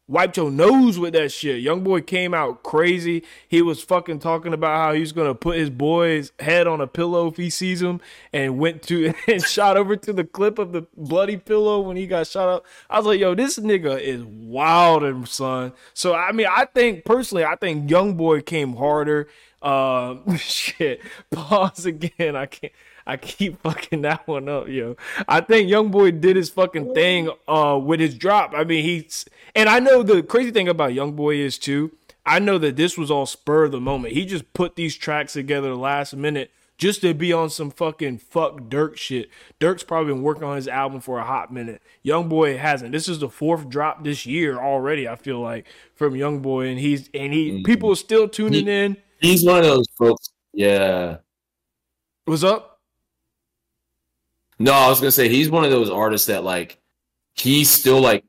[0.05, 1.61] Wiped your nose with that shit.
[1.61, 3.23] Young boy came out crazy.
[3.47, 7.27] He was fucking talking about how he's gonna put his boy's head on a pillow
[7.27, 8.01] if he sees him,
[8.33, 12.05] and went to and shot over to the clip of the bloody pillow when he
[12.05, 12.65] got shot up.
[12.89, 15.71] I was like, yo, this nigga is wild, and son.
[15.93, 19.29] So I mean, I think personally, I think Young Boy came harder.
[19.61, 20.99] Um, shit.
[21.31, 22.35] Pause again.
[22.35, 22.73] I can't.
[23.05, 24.95] I keep fucking that one up, yo.
[25.27, 28.53] I think Young Boy did his fucking thing uh with his drop.
[28.55, 31.91] I mean, he's and I know the crazy thing about Young Boy is too.
[32.25, 34.13] I know that this was all spur of the moment.
[34.13, 38.61] He just put these tracks together last minute just to be on some fucking fuck
[38.61, 39.29] Durk shit.
[39.59, 41.81] Durk's probably been working on his album for a hot minute.
[42.01, 42.91] Young Boy hasn't.
[42.91, 45.07] This is the fourth drop this year already.
[45.07, 48.97] I feel like from Young Boy, and he's and he people are still tuning in.
[49.19, 50.29] He's one of those folks.
[50.53, 51.17] Yeah.
[52.25, 52.72] What's up?
[54.63, 56.77] No, I was gonna say he's one of those artists that like
[57.35, 58.23] he's still like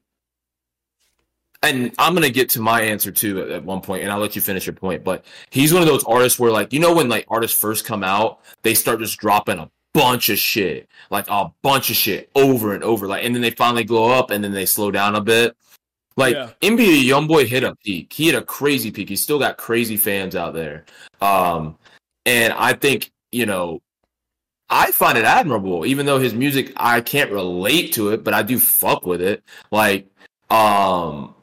[1.63, 4.35] and I'm gonna get to my answer too at, at one point, and I'll let
[4.35, 5.05] you finish your point.
[5.05, 8.03] But he's one of those artists where, like, you know, when like artists first come
[8.03, 12.75] out, they start just dropping a bunch of shit, like a bunch of shit over
[12.75, 15.21] and over, like, and then they finally glow up, and then they slow down a
[15.21, 15.57] bit.
[16.17, 16.51] Like Yeah.
[16.63, 18.13] NBA YoungBoy hit a peak.
[18.13, 19.09] He hit a crazy peak.
[19.09, 20.85] He's still got crazy fans out there.
[21.21, 21.79] Um,
[22.27, 23.81] and I think you know
[24.71, 28.43] I find it admirable, even though his music I can't relate to it, but I
[28.43, 29.43] do fuck with it.
[29.71, 30.09] Like,
[30.51, 31.35] um,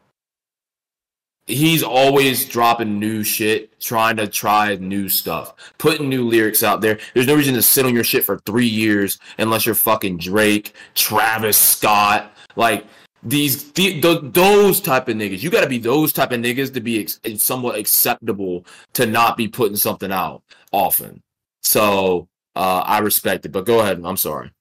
[1.48, 7.00] he's always dropping new shit, trying to try new stuff, putting new lyrics out there.
[7.14, 10.74] There's no reason to sit on your shit for three years unless you're fucking Drake,
[10.96, 12.86] Travis Scott, like
[13.24, 15.44] these the, the, those type of niggas.
[15.44, 19.38] You got to be those type of niggas to be ex- somewhat acceptable to not
[19.38, 21.22] be putting something out often.
[21.62, 24.02] So uh, I respect it, but go ahead.
[24.04, 24.52] I'm sorry.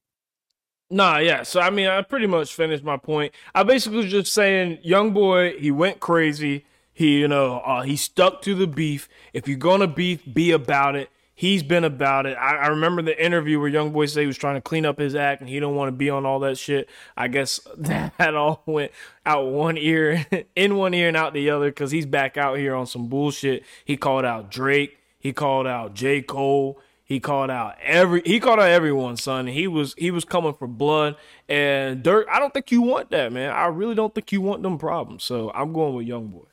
[0.91, 1.45] Nah, yeah.
[1.45, 3.33] So I mean, I pretty much finished my point.
[3.55, 6.67] I basically was just saying, young boy, he went crazy.
[6.93, 9.09] He, you know, uh, he stuck to the beef.
[9.33, 11.11] If you're gonna beef, be about it.
[11.41, 12.37] He's been about it.
[12.37, 14.99] I, I remember the interview where Young Boy said he was trying to clean up
[14.99, 16.87] his act and he don't want to be on all that shit.
[17.17, 18.93] I guess that all went
[19.25, 22.75] out one ear, in one ear and out the other, because he's back out here
[22.75, 23.65] on some bullshit.
[23.87, 24.99] He called out Drake.
[25.19, 26.21] He called out J.
[26.21, 26.79] Cole.
[27.11, 29.49] He called out every he called out everyone, son.
[29.49, 31.17] He was he was coming for blood.
[31.49, 33.51] And Durk, I don't think you want that, man.
[33.51, 35.25] I really don't think you want them problems.
[35.25, 36.45] So I'm going with Young Boy.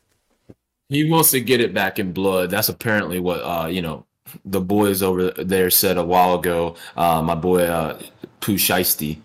[0.89, 2.50] He wants to get it back in blood.
[2.50, 4.08] That's apparently what uh, you know,
[4.46, 6.76] the boys over there said a while ago.
[6.96, 8.02] Uh, my boy uh
[8.39, 9.20] Pooh Shiesty.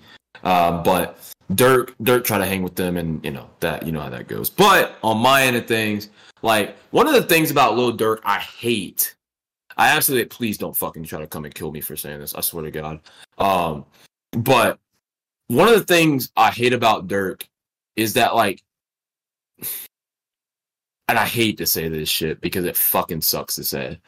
[0.44, 1.18] Uh, but
[1.54, 4.28] Durk Durk trying to hang with them and you know that you know how that
[4.28, 4.50] goes.
[4.50, 6.10] But on my end of things,
[6.42, 9.14] like one of the things about Lil Durk I hate.
[9.82, 12.36] I absolutely please don't fucking try to come and kill me for saying this.
[12.36, 13.00] I swear to God.
[13.36, 13.84] Um,
[14.30, 14.78] but
[15.48, 17.42] one of the things I hate about Durk
[17.96, 18.62] is that like
[21.08, 23.98] and I hate to say this shit because it fucking sucks to say.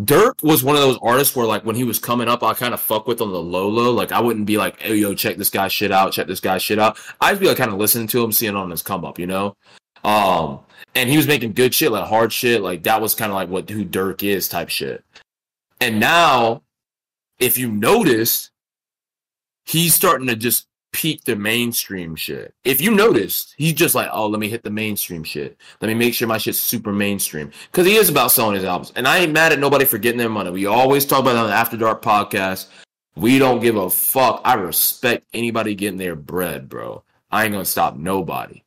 [0.00, 2.74] Durk was one of those artists where like when he was coming up, I kind
[2.74, 3.92] of fuck with on the low low.
[3.92, 6.58] Like I wouldn't be like, hey yo, check this guy shit out, check this guy
[6.58, 6.98] shit out.
[7.18, 9.56] I'd be like kind of listening to him, seeing on his come up, you know?
[10.04, 10.60] Um
[10.94, 12.62] and he was making good shit, like hard shit.
[12.62, 15.04] Like that was kind of like what who Durk is type shit.
[15.80, 16.62] And now,
[17.38, 18.50] if you notice,
[19.64, 22.54] he's starting to just peak the mainstream shit.
[22.64, 25.56] If you noticed, he's just like, oh, let me hit the mainstream shit.
[25.80, 27.50] Let me make sure my shit's super mainstream.
[27.70, 28.92] Because he is about selling his albums.
[28.94, 30.50] And I ain't mad at nobody for getting their money.
[30.50, 32.66] We always talk about it on the After Dark podcast.
[33.16, 34.42] We don't give a fuck.
[34.44, 37.02] I respect anybody getting their bread, bro.
[37.30, 38.62] I ain't gonna stop nobody.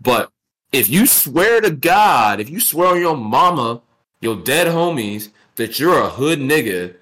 [0.00, 0.30] But
[0.74, 3.80] if you swear to God, if you swear on your mama,
[4.20, 6.94] your dead homies, that you're a hood nigga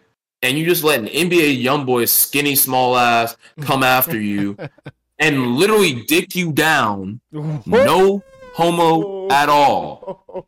[0.43, 4.57] and you just let an NBA young boy, skinny, small ass, come after you
[5.19, 8.23] and literally dick you down, no
[8.55, 10.47] homo at all,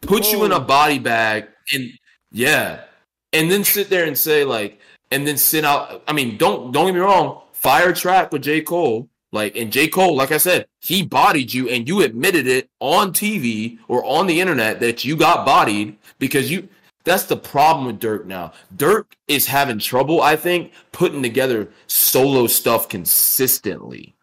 [0.00, 1.90] put you in a body bag, and
[2.30, 2.84] yeah,
[3.32, 4.80] and then sit there and say like,
[5.10, 6.02] and then sit out.
[6.08, 7.42] I mean, don't don't get me wrong.
[7.52, 11.68] Fire track with J Cole, like, and J Cole, like I said, he bodied you,
[11.68, 16.50] and you admitted it on TV or on the internet that you got bodied because
[16.50, 16.68] you
[17.04, 18.52] that's the problem with Durk now.
[18.76, 24.14] Durk is having trouble, I think, putting together solo stuff consistently.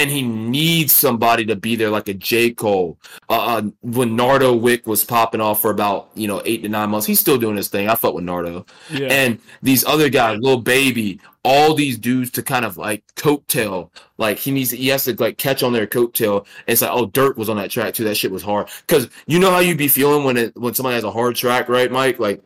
[0.00, 2.52] And he needs somebody to be there like a J.
[2.52, 2.98] Cole.
[3.28, 6.88] Uh, uh, when Nardo Wick was popping off for about, you know, eight to nine
[6.88, 7.86] months, he's still doing his thing.
[7.86, 8.64] I fuck with Nardo.
[8.90, 9.08] Yeah.
[9.08, 13.90] And these other guys, Lil Baby, all these dudes to kind of like coattail.
[14.16, 16.38] Like he needs, to, he has to like catch on their coattail.
[16.38, 18.04] And it's like, oh, Durk was on that track too.
[18.04, 18.68] That shit was hard.
[18.86, 21.68] Cause you know how you'd be feeling when it when somebody has a hard track,
[21.68, 22.18] right, Mike?
[22.18, 22.42] Like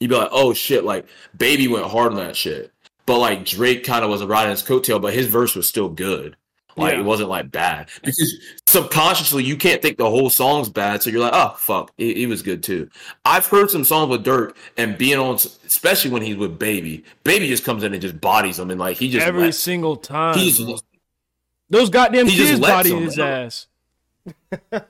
[0.00, 1.06] you'd be like, oh shit, like
[1.38, 2.72] Baby went hard on that shit.
[3.06, 6.36] But like Drake kind of was riding his coattail, but his verse was still good.
[6.80, 7.00] Like yeah.
[7.00, 11.20] it wasn't like bad because subconsciously you can't think the whole song's bad, so you're
[11.20, 12.88] like, oh fuck, it, it, was good too.
[13.24, 17.04] I've heard some songs with Durk and being on, especially when he's with Baby.
[17.22, 19.96] Baby just comes in and just bodies him, and like he just every lets, single
[19.96, 20.38] time.
[20.38, 20.58] He's
[21.68, 23.66] those goddamn he kids body his ass.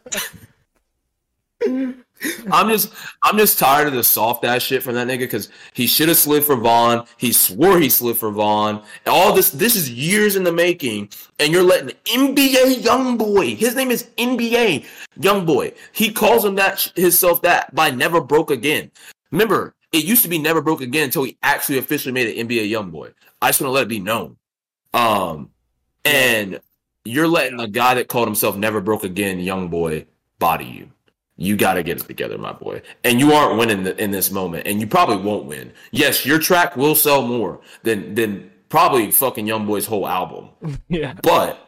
[2.51, 5.87] I'm just I'm just tired of the soft ass shit from that nigga because he
[5.87, 7.07] should have slid for Von.
[7.17, 8.83] He swore he slid for Von.
[9.07, 13.55] All this this is years in the making, and you're letting NBA young boy.
[13.55, 14.85] His name is NBA
[15.17, 15.73] young boy.
[15.93, 18.91] He calls him that himself that by never broke again.
[19.31, 22.69] Remember, it used to be never broke again until he actually officially made it NBA
[22.69, 23.13] young boy.
[23.41, 24.37] I just want to let it be known.
[24.93, 25.51] Um,
[26.05, 26.61] and
[27.05, 30.07] you're letting a guy that called himself never broke again young boy
[30.39, 30.91] body you
[31.41, 32.83] you got to get it together, my boy.
[33.03, 35.73] And you aren't winning the, in this moment, and you probably won't win.
[35.91, 40.51] Yes, your track will sell more than than probably fucking Young Boy's whole album.
[40.89, 41.67] Yeah, but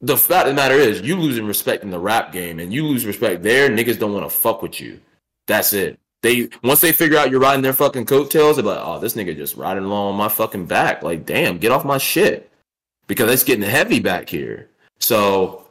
[0.00, 2.84] the fact of the matter is, you losing respect in the rap game, and you
[2.84, 3.68] lose respect there.
[3.68, 5.00] Niggas don't want to fuck with you.
[5.46, 5.98] That's it.
[6.22, 9.36] They once they figure out you're riding their fucking coattails, they're like, oh, this nigga
[9.36, 11.02] just riding along on my fucking back.
[11.02, 12.50] Like, damn, get off my shit
[13.06, 14.70] because it's getting heavy back here.
[15.00, 15.65] So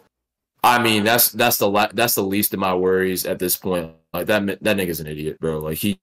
[0.65, 3.93] I mean, that's that's the la- that's the least of my worries at this point.
[4.13, 5.59] Like that that nigga's an idiot, bro.
[5.59, 5.99] Like he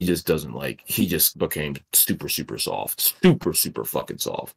[0.00, 4.56] he just doesn't like he just became super super soft, super super fucking soft.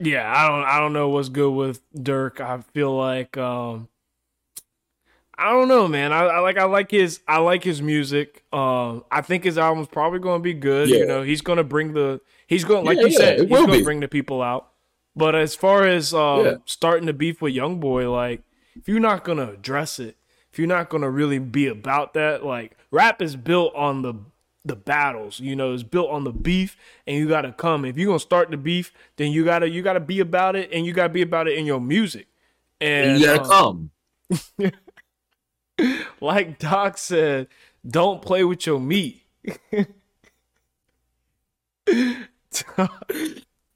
[0.00, 2.40] Yeah, I don't I don't know what's good with Durk.
[2.40, 3.88] I feel like um
[5.36, 6.12] I don't know, man.
[6.12, 8.44] I, I like I like his I like his music.
[8.52, 10.88] Um, I think his album's probably going to be good.
[10.88, 10.98] Yeah.
[10.98, 13.62] You know, he's going to bring the he's going like Yeah, you yeah, said, he's
[13.62, 14.72] going to bring the people out.
[15.18, 16.54] But as far as um, Yeah.
[16.64, 18.42] starting to beef with Young Boy, like
[18.76, 20.16] if you're not going to address it,
[20.52, 24.14] if you're not going to really be about that, like rap is built on the
[24.64, 26.76] the battles, you know, it's built on the beef,
[27.06, 27.84] and you got to come.
[27.84, 30.84] If you're gonna start the beef, then you gotta you gotta be about it, and
[30.84, 32.26] you gotta be about it in your music.
[32.80, 33.90] And you gotta um,
[34.58, 34.72] come.
[36.20, 37.48] like Doc said,
[37.86, 39.22] don't play with your meat.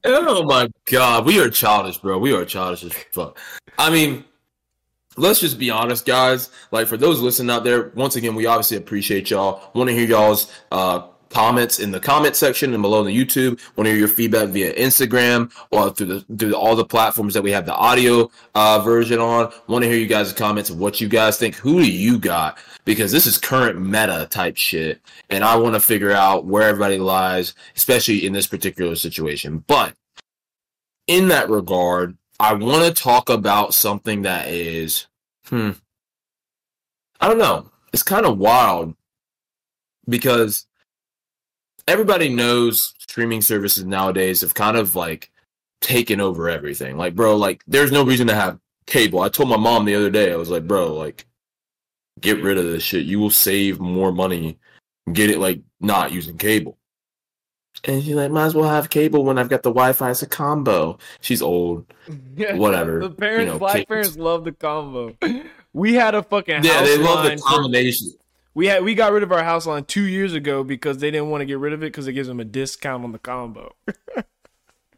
[0.04, 2.18] Oh my god, we are childish, bro.
[2.18, 3.38] We are childish as fuck.
[3.78, 4.24] I mean,
[5.16, 6.50] let's just be honest, guys.
[6.70, 9.70] Like for those listening out there, once again, we obviously appreciate y'all.
[9.74, 13.60] Want to hear y'all's uh, comments in the comment section and below on the YouTube.
[13.76, 17.42] Want to hear your feedback via Instagram or through the through all the platforms that
[17.42, 19.52] we have the audio uh, version on.
[19.66, 21.56] Want to hear you guys' comments of what you guys think.
[21.56, 22.58] Who do you got?
[22.84, 26.98] Because this is current meta type shit, and I want to figure out where everybody
[26.98, 29.64] lies, especially in this particular situation.
[29.66, 29.94] But
[31.06, 35.06] in that regard, I want to talk about something that is,
[35.46, 35.70] hmm,
[37.20, 37.70] I don't know.
[37.92, 38.94] It's kind of wild
[40.08, 40.66] because
[41.88, 45.30] everybody knows streaming services nowadays have kind of like
[45.80, 46.96] taken over everything.
[46.96, 49.20] Like, bro, like there's no reason to have cable.
[49.20, 51.26] I told my mom the other day, I was like, bro, like
[52.20, 53.04] get rid of this shit.
[53.04, 54.58] You will save more money.
[55.12, 56.78] Get it like not using cable.
[57.84, 60.26] And she's like, might as well have cable when I've got the Wi-Fi as a
[60.26, 60.98] combo.
[61.20, 61.84] She's old.
[62.36, 63.86] Yeah, Whatever, The parents, you know, black kids.
[63.86, 65.16] parents love the combo.
[65.74, 68.08] We had a fucking Yeah, they love the line for- combination.
[68.54, 71.30] We had we got rid of our house line two years ago because they didn't
[71.30, 73.74] want to get rid of it because it gives them a discount on the combo.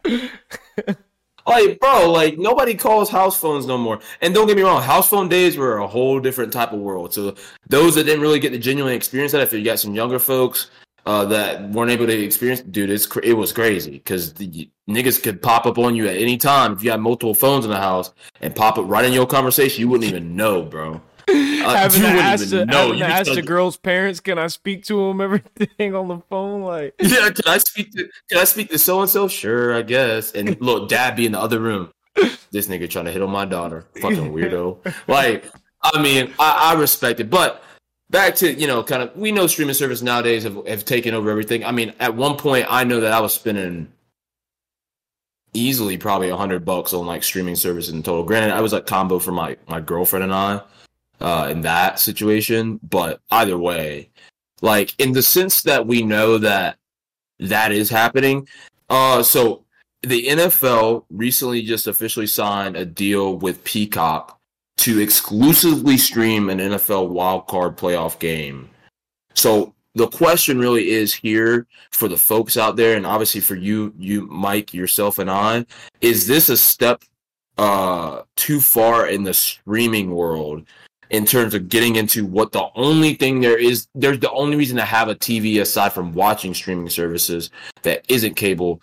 [1.46, 4.00] Like, bro, like nobody calls house phones no more.
[4.20, 7.12] And don't get me wrong, house phone days were a whole different type of world.
[7.12, 7.34] So
[7.68, 10.70] those that didn't really get to genuinely experience that, if you got some younger folks
[11.04, 15.42] uh, that weren't able to experience, dude, it's it was crazy because the niggas could
[15.42, 18.12] pop up on you at any time if you had multiple phones in the house
[18.40, 19.80] and pop up right in your conversation.
[19.80, 21.00] You wouldn't even know, bro.
[21.26, 24.84] Uh, having to ask, the, having You to ask the girl's parents, can I speak
[24.84, 25.20] to them?
[25.20, 29.00] Everything on the phone, like Yeah, can I speak to can I speak to so
[29.00, 29.28] and so?
[29.28, 30.32] Sure, I guess.
[30.32, 31.90] And look, dad be in the other room.
[32.50, 33.86] This nigga trying to hit on my daughter.
[34.00, 34.78] Fucking weirdo.
[35.08, 35.50] Like,
[35.82, 37.28] I mean, I, I respect it.
[37.28, 37.62] But
[38.10, 41.30] back to, you know, kind of we know streaming service nowadays have, have taken over
[41.30, 41.64] everything.
[41.64, 43.88] I mean, at one point I know that I was spending
[45.54, 48.24] easily probably a hundred bucks on like streaming services in total.
[48.24, 50.60] Granted, I was like combo for my my girlfriend and I
[51.24, 52.78] uh in that situation.
[52.82, 54.10] But either way,
[54.62, 56.78] like in the sense that we know that
[57.38, 58.48] that is happening.
[58.88, 59.64] Uh, so
[60.02, 64.38] the NFL recently just officially signed a deal with Peacock
[64.78, 68.68] to exclusively stream an NFL wildcard playoff game.
[69.34, 73.94] So the question really is here for the folks out there, and obviously for you,
[73.98, 75.64] you, Mike, yourself, and I,
[76.00, 77.02] is this a step
[77.56, 80.66] uh too far in the streaming world
[81.10, 84.76] in terms of getting into what the only thing there is there's the only reason
[84.76, 87.50] to have a TV aside from watching streaming services
[87.82, 88.80] that isn't cable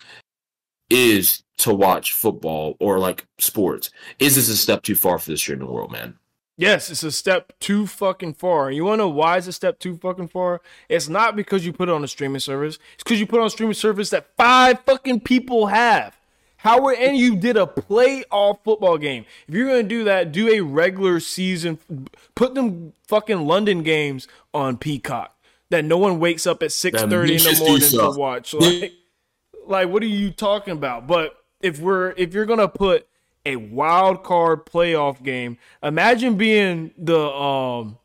[0.90, 3.90] is to watch football or like sports.
[4.18, 6.18] Is this a step too far for the streaming world, man?
[6.58, 8.70] Yes, it's a step too fucking far.
[8.70, 10.60] You want to know why it's a step too fucking far?
[10.88, 12.78] It's not because you put it on a streaming service.
[12.94, 16.16] It's because you put on a streaming service that five fucking people have.
[16.62, 19.24] How and you did a playoff football game.
[19.48, 21.80] If you're gonna do that, do a regular season.
[22.36, 25.36] Put them fucking London games on Peacock
[25.70, 28.54] that no one wakes up at six thirty in the morning to watch.
[28.54, 28.92] Like,
[29.66, 31.08] like what are you talking about?
[31.08, 33.08] But if we're if you're gonna put
[33.44, 37.98] a wild card playoff game, imagine being the um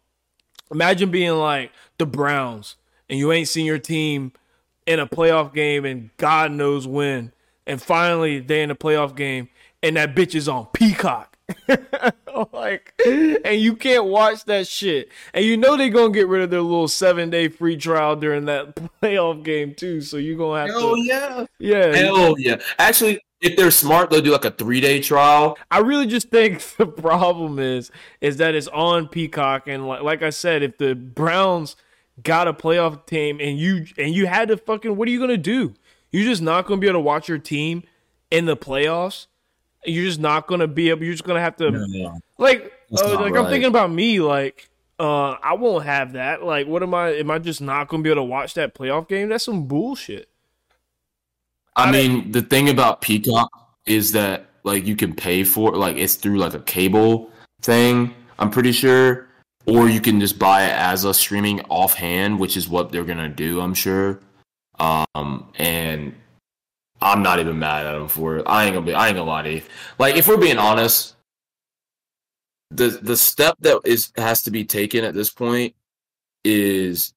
[0.71, 2.75] imagine being like the Browns
[3.07, 4.31] and you ain't seen your team
[4.87, 7.33] in a playoff game and God knows when.
[7.67, 9.49] And finally they in a playoff game
[9.83, 11.37] and that bitch is on Peacock.
[12.51, 15.09] like and you can't watch that shit.
[15.33, 18.45] And you know they gonna get rid of their little seven day free trial during
[18.45, 20.01] that playoff game too.
[20.01, 21.45] So you gonna have to yeah.
[21.59, 22.57] yeah, Hell yeah.
[22.79, 25.57] Actually, if they're smart, they'll do like a three day trial.
[25.69, 30.23] I really just think the problem is is that it's on Peacock, and like, like
[30.23, 31.75] I said, if the Browns
[32.23, 35.37] got a playoff team and you and you had to fucking, what are you gonna
[35.37, 35.73] do?
[36.11, 37.83] You're just not gonna be able to watch your team
[38.31, 39.27] in the playoffs.
[39.85, 41.03] You're just not gonna be able.
[41.03, 41.69] You're just gonna have to
[42.37, 44.19] like, uh, like I'm thinking about me.
[44.19, 46.43] Like, uh, I won't have that.
[46.43, 47.09] Like, what am I?
[47.15, 49.29] Am I just not gonna be able to watch that playoff game?
[49.29, 50.29] That's some bullshit.
[51.75, 53.49] I mean, the thing about Peacock
[53.85, 57.29] is that like you can pay for like it's through like a cable
[57.61, 58.13] thing.
[58.39, 59.27] I'm pretty sure.
[59.67, 63.29] or you can just buy it as a streaming offhand, which is what they're gonna
[63.29, 64.19] do, I'm sure.
[64.79, 66.13] Um, and
[67.01, 68.43] I'm not even mad at him for it.
[68.47, 68.93] I ain't gonna be.
[68.93, 69.61] I ain't gonna lie to you.
[69.99, 71.15] Like, if we're being honest,
[72.71, 75.75] the the step that is has to be taken at this point
[76.43, 77.13] is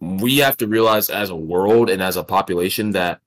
[0.00, 3.20] we have to realize as a world and as a population that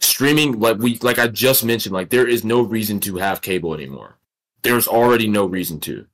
[0.00, 3.74] streaming like we like I just mentioned like there is no reason to have cable
[3.74, 4.18] anymore.
[4.62, 6.06] There's already no reason to.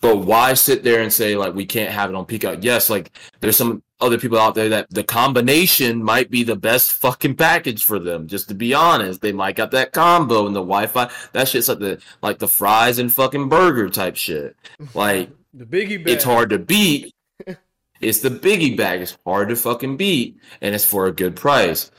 [0.00, 2.58] But why sit there and say like we can't have it on Peacock?
[2.60, 6.92] Yes, like there's some other people out there that the combination might be the best
[6.92, 8.26] fucking package for them.
[8.26, 11.10] Just to be honest, they might got that combo and the Wi-Fi.
[11.32, 14.56] That shit's like the like the fries and fucking burger type shit.
[14.94, 16.08] Like The biggie bag.
[16.14, 17.14] it's hard to beat.
[18.00, 19.00] it's the biggie bag.
[19.00, 21.90] It's hard to fucking beat, and it's for a good price.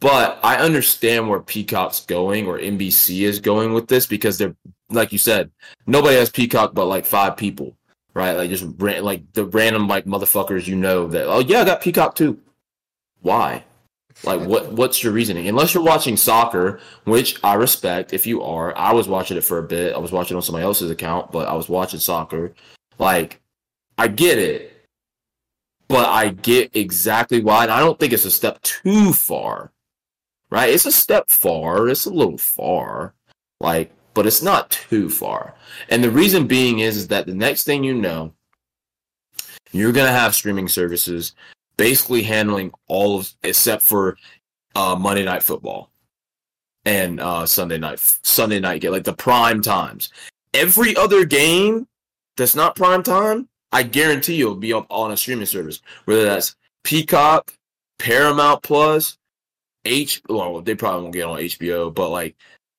[0.00, 4.56] But I understand where Peacock's going or NBC is going with this because they're
[4.90, 5.50] like you said,
[5.86, 7.76] nobody has Peacock but like five people,
[8.14, 8.32] right?
[8.32, 11.82] Like just ran, like the random like motherfuckers you know that oh yeah I got
[11.82, 12.40] Peacock too.
[13.20, 13.64] Why?
[14.22, 15.48] Like what what's your reasoning?
[15.48, 18.76] Unless you're watching soccer, which I respect if you are.
[18.76, 19.94] I was watching it for a bit.
[19.94, 22.54] I was watching on somebody else's account, but I was watching soccer.
[22.98, 23.40] Like
[23.98, 24.70] I get it.
[25.88, 27.64] But I get exactly why.
[27.64, 29.70] And I don't think it's a step too far.
[30.50, 30.70] Right?
[30.70, 31.88] It's a step far.
[31.88, 33.14] It's a little far.
[33.60, 35.54] Like, but it's not too far.
[35.90, 38.32] And the reason being is, is that the next thing you know,
[39.72, 41.34] you're gonna have streaming services
[41.76, 44.16] basically handling all of except for
[44.74, 45.90] uh, Monday night football
[46.84, 50.10] and uh, Sunday night Sunday night game, like the prime times.
[50.52, 51.88] Every other game
[52.36, 56.54] that's not prime time, I guarantee you'll be up on a streaming service, whether that's
[56.84, 57.54] Peacock,
[57.98, 59.18] Paramount Plus,
[59.84, 60.22] H.
[60.28, 62.36] Well, they probably won't get on HBO, but like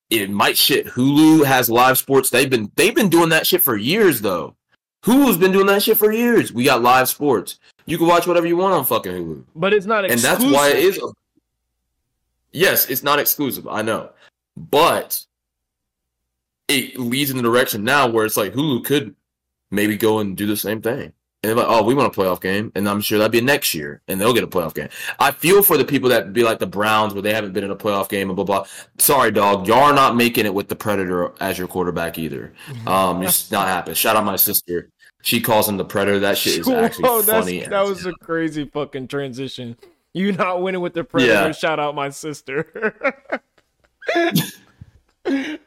[0.09, 0.87] it might shit.
[0.87, 2.29] Hulu has live sports.
[2.29, 4.55] They've been they've been doing that shit for years though.
[5.03, 6.51] Hulu's been doing that shit for years.
[6.51, 7.59] We got live sports.
[7.85, 10.69] You can watch whatever you want on fucking Hulu, but it's not and that's why
[10.69, 10.97] it is.
[10.97, 11.07] A,
[12.51, 13.67] yes, it's not exclusive.
[13.67, 14.09] I know,
[14.55, 15.23] but
[16.67, 19.15] it leads in the direction now where it's like Hulu could
[19.71, 21.13] maybe go and do the same thing.
[21.45, 23.75] And they're like, oh, we want a playoff game, and I'm sure that'd be next
[23.75, 24.89] year, and they'll get a playoff game.
[25.19, 27.69] I feel for the people that be like the Browns, where they haven't been in
[27.69, 28.65] a playoff game, and blah blah.
[28.97, 32.51] Sorry, dog, y'all are not making it with the Predator as your quarterback either.
[32.87, 33.93] Um, it's not happening.
[33.93, 34.89] Shout out my sister.
[35.21, 36.19] She calls him the Predator.
[36.19, 37.59] That shit is actually Whoa, funny.
[37.63, 39.77] That was a crazy fucking transition.
[40.13, 41.31] You not winning with the predator.
[41.33, 41.51] Yeah.
[41.51, 42.95] Shout out my sister.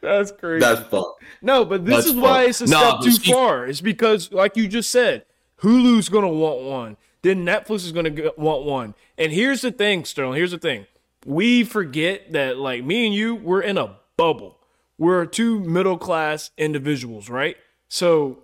[0.01, 0.59] that's crazy.
[0.59, 1.05] That's fun.
[1.41, 3.67] no, but this that's is why it's a Nah, step too she- far.
[3.67, 5.25] It's because, like you just said,
[5.61, 6.97] Hulu's gonna want one.
[7.21, 8.95] Then Netflix is gonna want one.
[9.17, 10.35] And here's the thing, Sterling.
[10.37, 10.85] Here's the thing.
[11.25, 14.57] We forget that, like me and you, we're in a bubble.
[14.97, 17.57] We're two middle class individuals, right?
[17.89, 18.43] So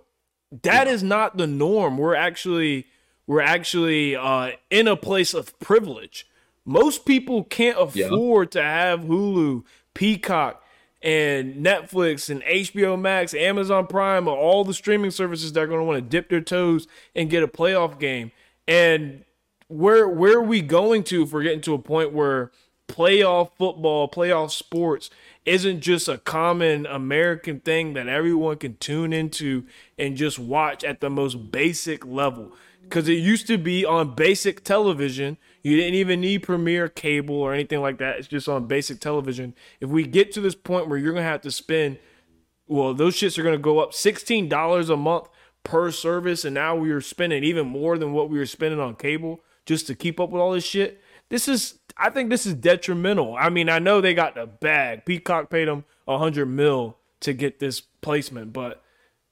[0.62, 1.98] that is not the norm.
[1.98, 2.86] We're actually
[3.26, 6.26] we're actually uh, in a place of privilege.
[6.64, 8.06] Most people can't Yeah.
[8.06, 9.64] afford to have Hulu,
[9.94, 10.62] Peacock,
[11.02, 15.84] and Netflix and HBO Max, Amazon Prime, all the streaming services that are going to
[15.84, 18.32] want to dip their toes and get a playoff game.
[18.66, 19.24] And
[19.68, 22.50] where where are we going to if we're getting to a point where
[22.88, 25.10] playoff football, playoff sports
[25.44, 29.64] isn't just a common American thing that everyone can tune into
[29.98, 32.52] and just watch at the most basic level?
[32.82, 35.36] Because it used to be on basic television.
[35.66, 38.18] You didn't even need Premiere cable or anything like that.
[38.18, 39.52] It's just on basic television.
[39.80, 41.98] If we get to this point where you're going to have to spend
[42.68, 45.28] well, those shits are going to go up $16 a month
[45.64, 46.44] per service.
[46.44, 49.88] And now we are spending even more than what we were spending on cable just
[49.88, 51.00] to keep up with all this shit.
[51.30, 53.34] This is, I think this is detrimental.
[53.36, 55.04] I mean, I know they got the bag.
[55.04, 58.84] Peacock paid them a hundred mil to get this placement, but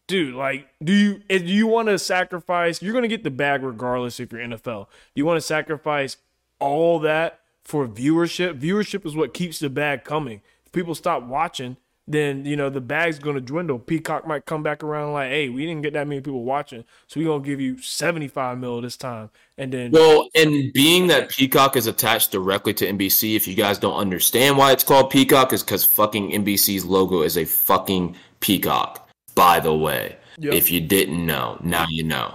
[0.08, 4.18] dude, like, do you, do you want to sacrifice, you're to get the bag regardless
[4.18, 4.86] if you're NFL.
[4.86, 6.16] Do you want to sacrifice
[6.64, 8.58] all that for viewership?
[8.58, 10.40] Viewership is what keeps the bag coming.
[10.66, 13.78] If people stop watching, then you know the bag's gonna dwindle.
[13.78, 17.18] Peacock might come back around like, hey, we didn't get that many people watching, so
[17.18, 21.30] we're gonna give you seventy five mil this time, and then Well, and being that
[21.30, 25.52] Peacock is attached directly to NBC, if you guys don't understand why it's called Peacock,
[25.54, 29.08] is because fucking NBC's logo is a fucking peacock.
[29.34, 30.52] By the way, Yep.
[30.54, 32.34] if you didn't know, now you know.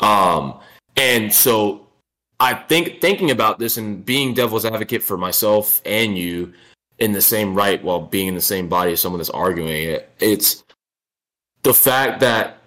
[0.00, 0.60] Um,
[0.96, 1.85] and so
[2.38, 6.52] I think thinking about this and being devil's advocate for myself and you
[6.98, 10.10] in the same right while being in the same body as someone that's arguing it,
[10.20, 10.64] it's
[11.62, 12.58] the fact that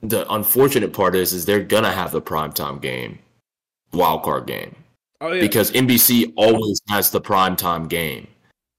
[0.00, 3.18] the unfortunate part is is they're gonna have the primetime game,
[3.92, 4.74] wild card game
[5.20, 8.26] oh yeah, because NBC always has the primetime game.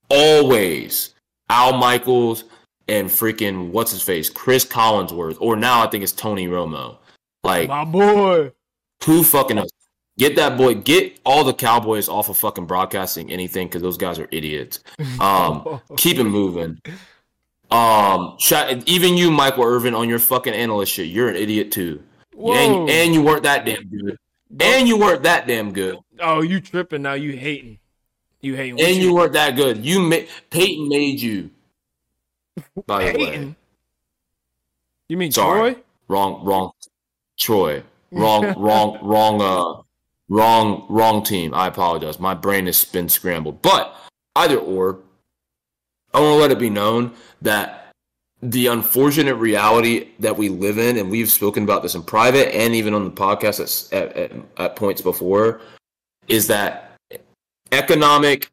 [0.09, 1.13] Always.
[1.49, 2.45] Al Michaels
[2.87, 4.29] and freaking what's his face?
[4.29, 6.97] Cris Collinsworth, or now I think it's Tony Romo.
[7.43, 8.51] Like My boy.
[9.03, 9.69] who fucking knows?
[10.19, 10.75] Get that boy.
[10.75, 14.81] Get all the Cowboys off of fucking broadcasting anything because those guys are idiots.
[15.19, 16.79] Um, keep it moving.
[17.71, 18.37] Um,
[18.85, 22.03] even you, Michael Irvin, on your fucking analyst shit, you're an idiot too.
[22.37, 24.17] And, and you weren't that damn good.
[24.59, 25.97] And you weren't that damn good.
[26.19, 27.13] oh, you tripping now?
[27.13, 27.79] You hating?
[28.41, 28.75] You hating?
[28.75, 29.85] What And you weren't that good.
[29.85, 31.49] You ma- Peyton made you.
[32.85, 33.55] By the way.
[35.07, 35.73] You mean Sorry.
[35.73, 35.81] Troy?
[36.09, 36.71] wrong, wrong,
[37.37, 39.81] Troy, wrong, wrong, wrong, uh,
[40.29, 41.53] wrong, wrong team.
[41.53, 42.19] I apologize.
[42.19, 43.61] My brain has been scrambled.
[43.61, 43.93] But
[44.35, 44.99] either or,
[46.13, 47.91] I want to let it be known that
[48.41, 52.73] the unfortunate reality that we live in, and we've spoken about this in private and
[52.73, 55.59] even on the podcast at, at, at, points before,
[56.27, 56.95] is that
[57.71, 58.49] economic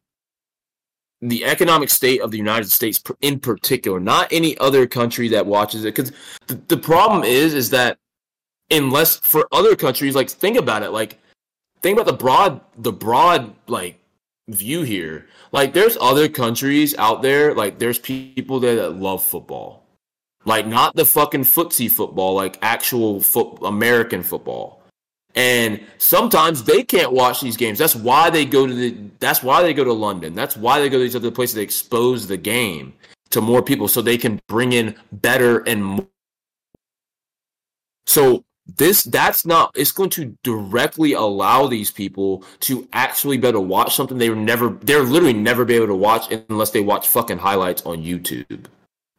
[1.21, 5.83] the economic state of the United States in particular, not any other country that watches
[5.83, 5.95] it.
[5.95, 6.11] Because
[6.45, 7.97] the, the problem is, is that
[8.69, 11.17] unless for other countries, like think about it, like
[11.87, 13.99] think about the broad, the broad like
[14.49, 15.27] view here.
[15.53, 19.85] Like there's other countries out there, like there's people there that love football,
[20.43, 24.77] like not the fucking footsie football, like actual foot American football
[25.35, 27.77] and sometimes they can't watch these games.
[27.77, 28.97] That's why they go to the.
[29.19, 30.33] That's why they go to London.
[30.33, 32.93] That's why they go to these other places to expose the game
[33.29, 36.07] to more people, so they can bring in better and more.
[38.07, 38.43] So
[38.75, 39.71] this that's not.
[39.75, 44.29] It's going to directly allow these people to actually be able to watch something they
[44.29, 44.69] were never.
[44.81, 48.65] They're literally never be able to watch unless they watch fucking highlights on YouTube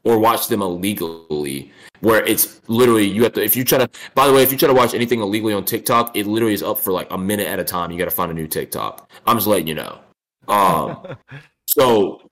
[0.04, 1.70] or watch them illegally
[2.00, 4.58] where it's literally you have to if you try to by the way if you
[4.58, 7.46] try to watch anything illegally on tiktok it literally is up for like a minute
[7.46, 9.98] at a time you got to find a new tiktok i'm just letting you know
[10.46, 11.16] um
[11.66, 12.22] so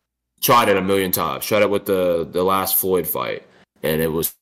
[0.41, 3.47] tried it a million times tried it with the the last floyd fight
[3.83, 4.35] and it was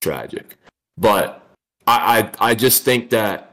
[0.00, 0.56] tragic
[0.96, 1.47] but
[1.88, 3.52] i i, I just think that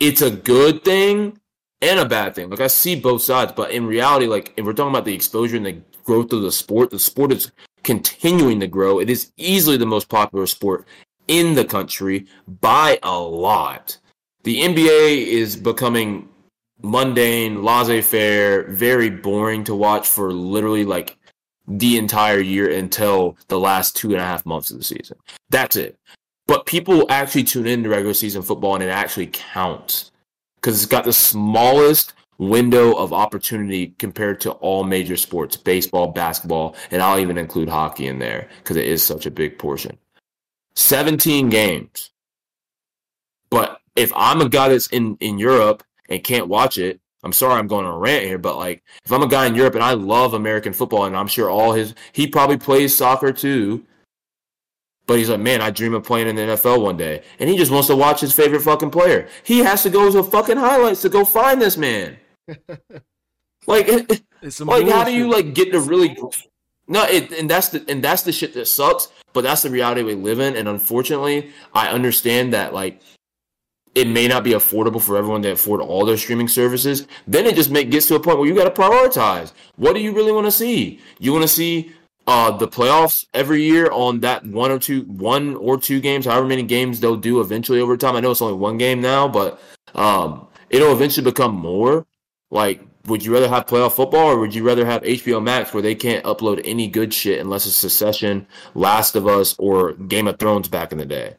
[0.00, 1.38] it's a good thing
[1.80, 4.72] and a bad thing like i see both sides but in reality like if we're
[4.72, 7.52] talking about the exposure and the growth of the sport the sport is
[7.82, 8.98] continuing to grow.
[9.00, 10.86] It is easily the most popular sport
[11.28, 13.98] in the country by a lot.
[14.44, 16.28] The NBA is becoming
[16.82, 21.16] mundane, laissez faire, very boring to watch for literally like
[21.68, 25.16] the entire year until the last two and a half months of the season.
[25.50, 25.96] That's it.
[26.52, 30.12] But people actually tune in to regular season football and it actually counts
[30.56, 36.76] because it's got the smallest window of opportunity compared to all major sports baseball, basketball,
[36.90, 39.96] and I'll even include hockey in there because it is such a big portion.
[40.74, 42.10] 17 games.
[43.48, 47.54] But if I'm a guy that's in, in Europe and can't watch it, I'm sorry
[47.54, 49.82] I'm going on a rant here, but like if I'm a guy in Europe and
[49.82, 53.86] I love American football and I'm sure all his he probably plays soccer too.
[55.12, 57.22] But he's like, man, I dream of playing in the NFL one day.
[57.38, 59.28] And he just wants to watch his favorite fucking player.
[59.42, 62.16] He has to go to fucking highlights to go find this man.
[63.66, 63.88] like,
[64.40, 66.16] It's like how do you like get to really
[66.88, 70.02] no it, and that's the and that's the shit that sucks but that's the reality
[70.02, 73.00] we live in and unfortunately i understand that like
[73.94, 77.54] it may not be affordable for everyone to afford all their streaming services then it
[77.54, 80.32] just make, gets to a point where you got to prioritize what do you really
[80.32, 81.92] want to see you want to see
[82.26, 86.46] uh the playoffs every year on that one or two one or two games however
[86.46, 89.60] many games they'll do eventually over time i know it's only one game now but
[89.94, 92.06] um it'll eventually become more
[92.50, 95.82] like would you rather have playoff football or would you rather have HBO Max where
[95.82, 100.38] they can't upload any good shit unless it's Succession, Last of Us, or Game of
[100.38, 101.36] Thrones back in the day?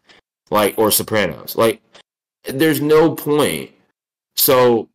[0.49, 1.55] Like, or Sopranos.
[1.55, 1.81] Like,
[2.45, 3.71] there's no point.
[4.35, 4.89] So,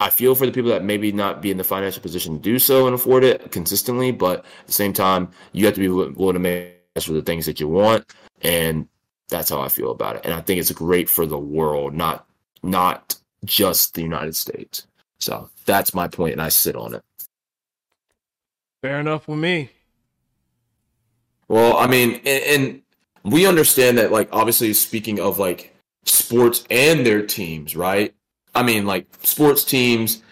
[0.00, 2.58] I feel for the people that maybe not be in the financial position to do
[2.58, 6.34] so and afford it consistently, but at the same time, you have to be willing
[6.34, 8.04] to make for the things that you want.
[8.42, 8.88] And
[9.28, 10.22] that's how I feel about it.
[10.24, 12.26] And I think it's great for the world, not
[12.62, 14.86] not just the United States.
[15.18, 17.02] So that's my point, and I sit on it.
[18.82, 19.70] Fair enough with me.
[21.48, 22.82] Well, I mean, and, and
[23.22, 25.74] we understand that, like, obviously, speaking of like
[26.04, 28.14] sports and their teams, right?
[28.54, 30.22] I mean, like sports teams,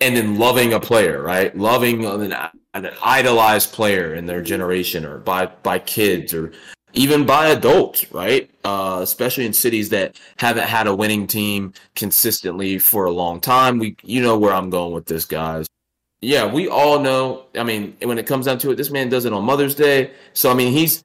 [0.00, 1.56] and then loving a player, right?
[1.56, 2.34] Loving an,
[2.74, 6.52] an idolized player in their generation, or by by kids, or
[6.92, 8.50] even by adults, right?
[8.64, 13.78] Uh, especially in cities that haven't had a winning team consistently for a long time.
[13.78, 15.66] We, you know, where I'm going with this, guys.
[16.20, 17.46] Yeah, we all know.
[17.54, 20.12] I mean, when it comes down to it, this man does it on Mother's Day.
[20.34, 21.02] So I mean, he's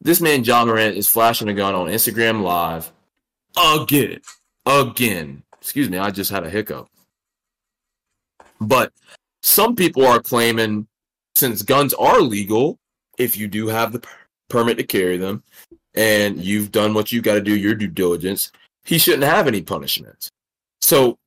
[0.00, 2.92] this man Ja Morant is flashing a gun on Instagram Live
[3.56, 4.20] again,
[4.66, 5.42] again.
[5.64, 6.88] Excuse me, I just had a hiccup.
[8.60, 8.92] But
[9.42, 10.86] some people are claiming,
[11.36, 12.78] since guns are legal,
[13.16, 14.10] if you do have the per-
[14.50, 15.42] permit to carry them,
[15.94, 18.52] and you've done what you got to do, your due diligence,
[18.84, 20.30] he shouldn't have any punishments.
[20.82, 21.18] So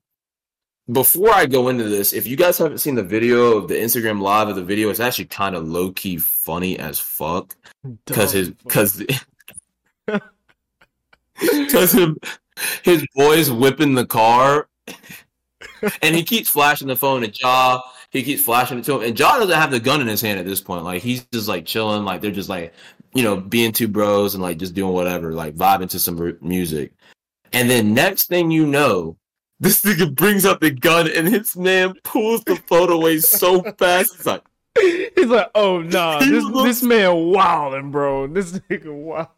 [0.92, 4.20] before I go into this, if you guys haven't seen the video of the Instagram
[4.20, 7.56] live of the video, it's actually kind of low key funny as fuck
[8.06, 9.04] because his because
[11.40, 11.96] because
[12.82, 14.68] his boys whipping the car,
[16.02, 17.80] and he keeps flashing the phone at Ja.
[18.10, 20.40] He keeps flashing it to him, and Ja doesn't have the gun in his hand
[20.40, 20.82] at this point.
[20.84, 22.72] Like he's just like chilling, like they're just like
[23.14, 26.32] you know being two bros and like just doing whatever, like vibing to some r-
[26.40, 26.92] music.
[27.52, 29.16] And then next thing you know,
[29.60, 34.16] this nigga brings up the gun and his man pulls the phone away so fast.
[34.16, 34.42] He's like,
[35.14, 38.26] He's like, oh nah, He this looks- this man wilding, bro.
[38.26, 39.28] This nigga wild,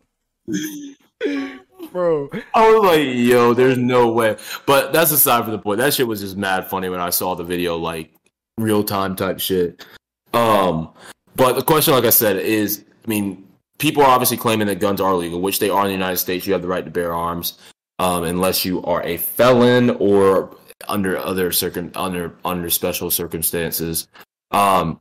[1.88, 2.30] bro.
[2.54, 4.36] I was like, yo, there's no way.
[4.66, 5.78] But that's aside from the point.
[5.78, 8.12] That shit was just mad funny when I saw the video, like
[8.58, 9.86] real time type shit.
[10.32, 10.90] Um,
[11.36, 13.46] but the question, like I said, is I mean,
[13.78, 16.46] people are obviously claiming that guns are legal, which they are in the United States.
[16.46, 17.58] You have the right to bear arms,
[17.98, 20.56] um, unless you are a felon or
[20.88, 24.08] under other circum under under special circumstances.
[24.50, 25.00] Um,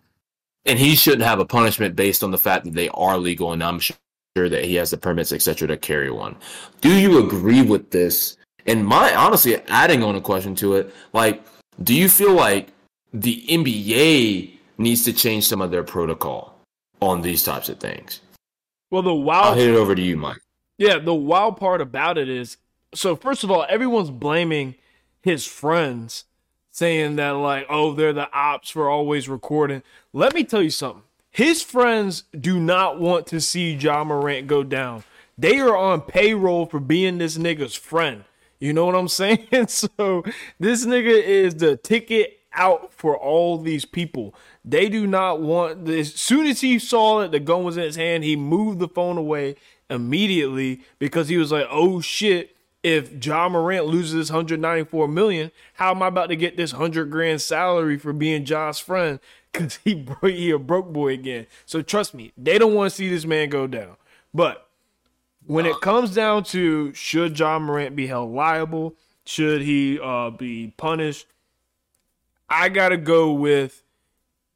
[0.66, 3.64] and he shouldn't have a punishment based on the fact that they are legal, and
[3.64, 3.98] I'm sure
[4.48, 6.36] that he has the permits, etc., to carry one.
[6.82, 8.38] Do you agree with this?
[8.66, 11.44] And my honestly, adding on a question to it, like,
[11.84, 12.70] do you feel like
[13.14, 16.56] the NBA needs to change some of their protocol
[17.02, 18.22] on these types of things?
[18.92, 19.46] Well, the wild.
[19.46, 20.40] I'll hit it over to you, Mike.
[20.78, 22.58] yeah, the wild part about it is,
[22.94, 24.76] so first of all, everyone's blaming
[25.22, 26.26] his friends,
[26.72, 29.84] saying that like, oh, they're the ops for always recording.
[30.14, 31.04] Let me tell you something.
[31.32, 35.04] His friends do not want to see Ja Morant go down.
[35.38, 38.26] They are on payroll for being this nigga's friend.
[38.60, 39.48] You know what I'm saying?
[39.68, 40.24] So
[40.60, 44.34] this nigga is the ticket out for all these people.
[44.66, 46.14] They do not want this.
[46.14, 48.88] As soon as he saw that the gun was in his hand, he moved the
[48.88, 49.56] phone away
[49.90, 52.56] immediately because he was like, "Oh shit!
[52.82, 57.12] If Ja Morant loses this 194 million, how am I about to get this hundred
[57.12, 59.20] grand salary for being John's friend?
[59.54, 61.47] Because he he a broke boy again.
[61.66, 63.97] So trust me, they don't want to see this man go down.
[64.32, 64.68] But
[65.47, 68.95] when it comes down to should Ja Morant be held liable,
[69.26, 71.26] should he uh, be punished,
[72.47, 73.84] I gotta go with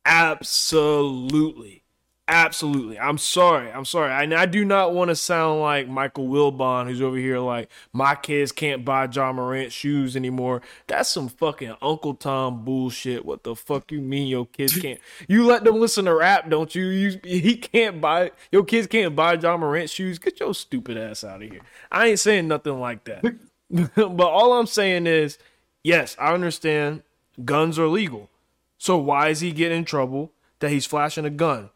[0.06, 1.83] absolutely.
[2.30, 2.98] Absolutely.
[2.98, 3.70] I'm sorry.
[3.70, 4.12] I'm sorry.
[4.12, 8.16] And I do not want to sound like Michael Wilbon, who's over here like, my
[8.16, 10.62] kids can't buy Ja Morant shoes anymore.
[10.88, 13.26] That's some fucking Uncle Tom bullshit.
[13.26, 15.02] What the fuck you mean your kids can't?
[15.28, 16.86] You let them listen to rap, don't you?
[16.86, 20.18] you he can't buy, your kids can't buy Ja Morant shoes.
[20.18, 21.62] Get your stupid ass out of here.
[21.92, 23.26] I ain't saying nothing like that.
[23.70, 25.38] but all I'm saying is,
[25.84, 27.04] yes, I understand
[27.44, 28.30] guns are legal.
[28.78, 31.70] So why is he getting in trouble that he's flashing a gun?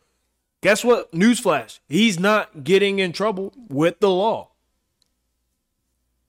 [0.67, 1.09] Guess what?
[1.13, 1.79] Newsflash.
[1.87, 4.49] He's not getting in trouble with the law.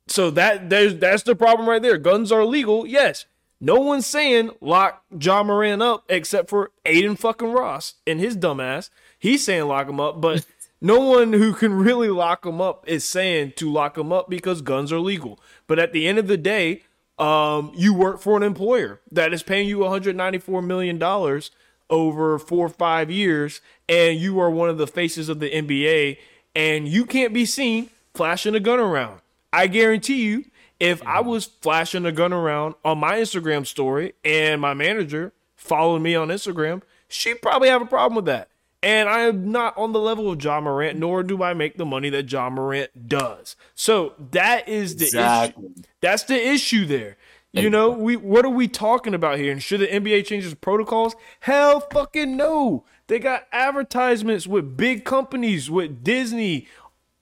[0.06, 1.98] So that there's that's the problem right there.
[1.98, 3.24] Guns are legal, yes.
[3.60, 8.90] No one's saying lock Ja Morant up except for Adin fucking Ross and his dumbass.
[9.18, 10.46] He's saying lock him up, but
[10.80, 14.62] no one who can really lock him up is saying to lock him up because
[14.62, 15.40] guns are legal.
[15.66, 16.82] But at the end of the day,
[17.18, 21.50] um, you work for an employer that is paying you 194 million dollars
[21.90, 26.18] over four or five years, and you are one of the faces of the NBA,
[26.54, 29.20] and you can't be seen flashing a gun around.
[29.52, 30.44] I guarantee you,
[30.80, 36.00] if I was flashing a gun around on my Instagram story and my manager followed
[36.00, 38.48] me on Instagram, she'd probably have a problem with that.
[38.80, 41.84] And I am not on the level of Ja Morant, nor do I make the
[41.84, 43.56] money that Ja Morant does.
[43.74, 45.64] So that is the Exactly.
[45.64, 45.82] issue.
[46.00, 47.16] That's the issue there.
[47.52, 49.50] You know, we what are we talking about here?
[49.50, 51.16] And should the NBA change its protocols?
[51.40, 52.84] Hell fucking no.
[53.06, 56.68] They got advertisements with big companies, with Disney.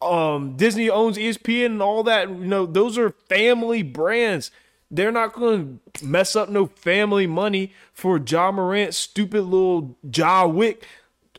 [0.02, 2.28] Um, Disney owns ESPN and all that.
[2.28, 4.50] You know, those are family brands.
[4.90, 10.46] They're not going to mess up no family money for Ja Morant's stupid little Ja
[10.46, 10.86] Wick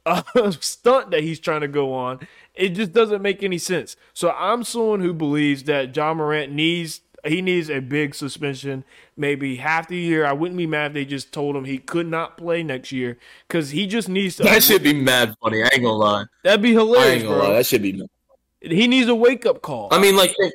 [0.06, 2.28] uh, stunt that he's trying to go on.
[2.56, 3.96] It just doesn't make any sense.
[4.14, 8.84] So I'm someone who believes that Ja Morant needs he needs a big suspension,
[9.16, 10.26] maybe half the year.
[10.26, 13.18] I wouldn't be mad if they just told him he could not play next year
[13.48, 14.44] because he just needs to.
[14.44, 15.64] That should be mad funny.
[15.64, 16.26] I ain't gonna lie.
[16.44, 17.54] That'd be I hilarious, ain't gonna lie.
[17.54, 18.02] That should be.
[18.62, 19.90] He needs a wake up call.
[19.92, 20.54] I mean, like, think,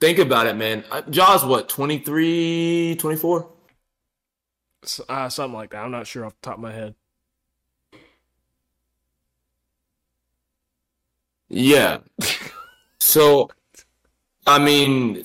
[0.00, 0.84] think about it, man.
[0.90, 3.48] Uh, Jaws, what, 23, 24?
[5.08, 5.84] Uh, something like that.
[5.84, 6.94] I'm not sure off the top of my head.
[11.48, 11.98] Yeah.
[12.98, 13.48] So,
[14.48, 15.24] I mean,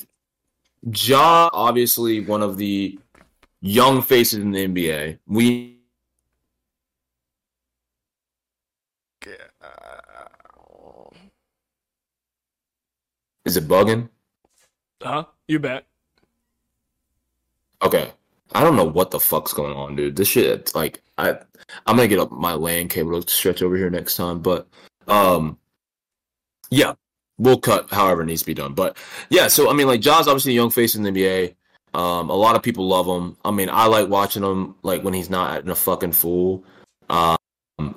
[0.83, 2.99] Ja, obviously one of the
[3.61, 5.19] young faces in the NBA.
[5.27, 5.81] We
[13.45, 14.09] Is it bugging?
[15.01, 15.25] Huh?
[15.47, 15.85] You bet.
[17.81, 18.11] Okay.
[18.53, 20.15] I don't know what the fuck's going on, dude.
[20.15, 21.31] This shit, like, I,
[21.85, 24.67] I'm gonna get up my LAN cable to stretch over here next time, but,
[25.07, 25.57] um,
[26.69, 26.93] yeah,
[27.37, 28.73] we'll cut however it needs to be done.
[28.73, 28.97] But
[29.29, 31.55] yeah, so I mean, like, Ja's obviously a young face in the NBA.
[31.93, 33.35] Um, a lot of people love him.
[33.43, 36.63] I mean, I like watching him, like when he's not acting a fucking fool.
[37.09, 37.37] Um,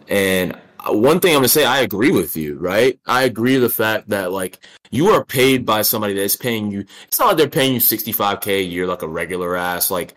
[0.08, 0.58] and
[0.88, 2.98] one thing I'm gonna say, I agree with you, right?
[3.06, 6.84] I agree with the fact that like you are paid by somebody that's paying you.
[7.06, 10.14] It's not like they're paying you 65k a year like a regular ass like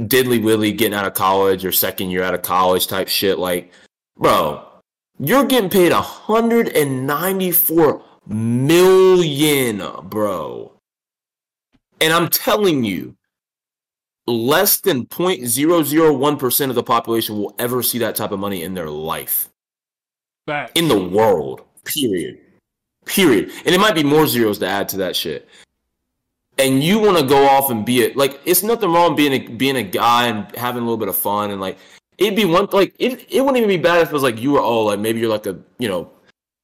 [0.00, 3.38] diddly willy getting out of college or second year out of college type shit.
[3.38, 3.72] Like,
[4.16, 4.66] bro,
[5.18, 10.72] you're getting paid 194 million, bro.
[12.00, 13.16] And I'm telling you,
[14.26, 18.90] less than 0.001% of the population will ever see that type of money in their
[18.90, 19.48] life.
[20.74, 21.62] In the world.
[21.84, 22.38] Period.
[23.04, 23.50] Period.
[23.64, 25.48] And it might be more zeros to add to that shit.
[26.58, 29.48] And you want to go off and be it like it's nothing wrong being a
[29.48, 31.78] being a guy and having a little bit of fun and like
[32.18, 34.52] it'd be one like it, it wouldn't even be bad if it was like you
[34.52, 36.10] were oh like maybe you're like a you know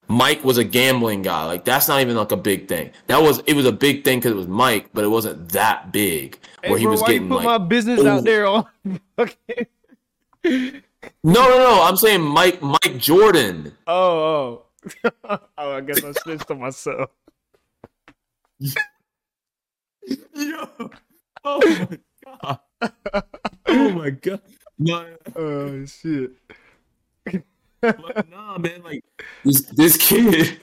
[0.09, 1.45] Mike was a gambling guy.
[1.45, 2.91] Like that's not even like a big thing.
[3.07, 5.93] That was it was a big thing because it was Mike, but it wasn't that
[5.93, 7.45] big Hey, where he bro, was why getting you put like.
[7.45, 8.09] my business oh.
[8.09, 8.67] out there on
[9.19, 9.67] okay.
[11.23, 11.83] No, no, no.
[11.83, 13.73] I'm saying Mike, Mike Jordan.
[13.87, 14.65] Oh,
[15.05, 15.11] oh.
[15.59, 17.11] oh, I guess I snitched to myself.
[20.35, 20.69] Yo.
[21.45, 22.59] Oh my god.
[23.67, 24.41] Oh my god.
[24.79, 25.07] No,
[25.37, 26.33] Oh shit.
[27.83, 28.83] nah, man.
[28.83, 29.05] Like
[29.45, 30.61] this, this kid.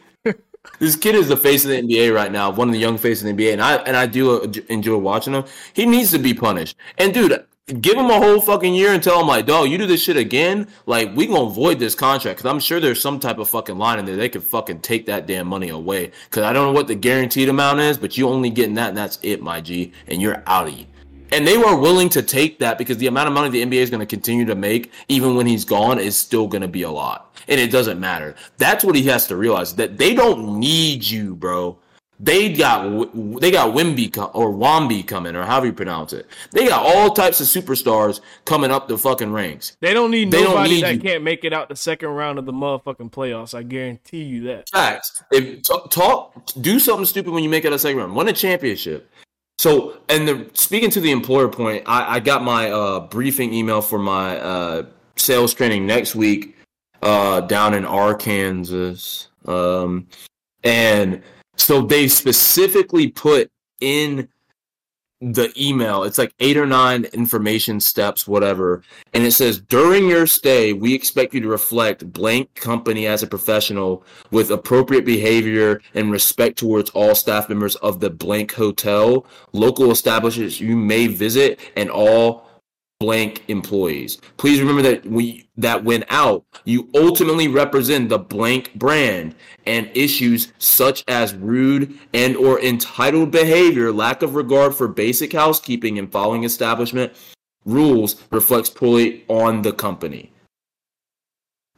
[0.79, 3.23] This kid is the face of the NBA right now, one of the young faces
[3.23, 5.43] in the NBA, and I and I do enjoy watching him.
[5.73, 6.75] He needs to be punished.
[6.97, 7.45] And dude,
[7.81, 10.17] give him a whole fucking year and tell him like, dog, you do this shit
[10.17, 13.77] again, like we gonna void this contract because I'm sure there's some type of fucking
[13.77, 16.11] line in there they could fucking take that damn money away.
[16.29, 18.97] Because I don't know what the guaranteed amount is, but you only getting that, and
[18.97, 20.73] that's it, my G, and you're out of
[21.31, 23.89] And they were willing to take that because the amount of money the NBA is
[23.89, 26.91] going to continue to make, even when he's gone, is still going to be a
[26.91, 27.35] lot.
[27.47, 28.35] And it doesn't matter.
[28.57, 31.77] That's what he has to realize that they don't need you, bro.
[32.17, 33.11] They got
[33.41, 36.27] they got Wimby or Wamby coming, or however you pronounce it.
[36.51, 39.75] They got all types of superstars coming up the fucking ranks.
[39.81, 41.01] They don't need They don't nobody need that you.
[41.01, 43.53] can't make it out the second round of the motherfucking playoffs.
[43.53, 44.69] I guarantee you that.
[44.69, 45.23] Facts.
[45.29, 48.15] If talk, talk, do something stupid when you make it a second round.
[48.15, 49.11] Win a championship.
[49.57, 53.81] So, and the speaking to the employer point, I, I got my uh, briefing email
[53.81, 54.83] for my uh,
[55.15, 56.55] sales training next week
[57.01, 60.07] uh, down in Arkansas, um,
[60.63, 61.21] and
[61.55, 63.49] so they specifically put
[63.79, 64.27] in
[65.21, 66.03] the email.
[66.03, 68.83] It's like eight or nine information steps, whatever.
[69.13, 73.27] And it says, during your stay, we expect you to reflect blank company as a
[73.27, 79.91] professional with appropriate behavior and respect towards all staff members of the blank hotel, local
[79.91, 82.44] establishments you may visit, and all
[82.99, 84.19] blank employees.
[84.37, 89.35] Please remember that we that when out, you ultimately represent the blank brand
[89.65, 95.99] and issues such as rude and or entitled behavior, lack of regard for basic housekeeping
[95.99, 97.13] and following establishment
[97.65, 100.31] rules reflects poorly on the company.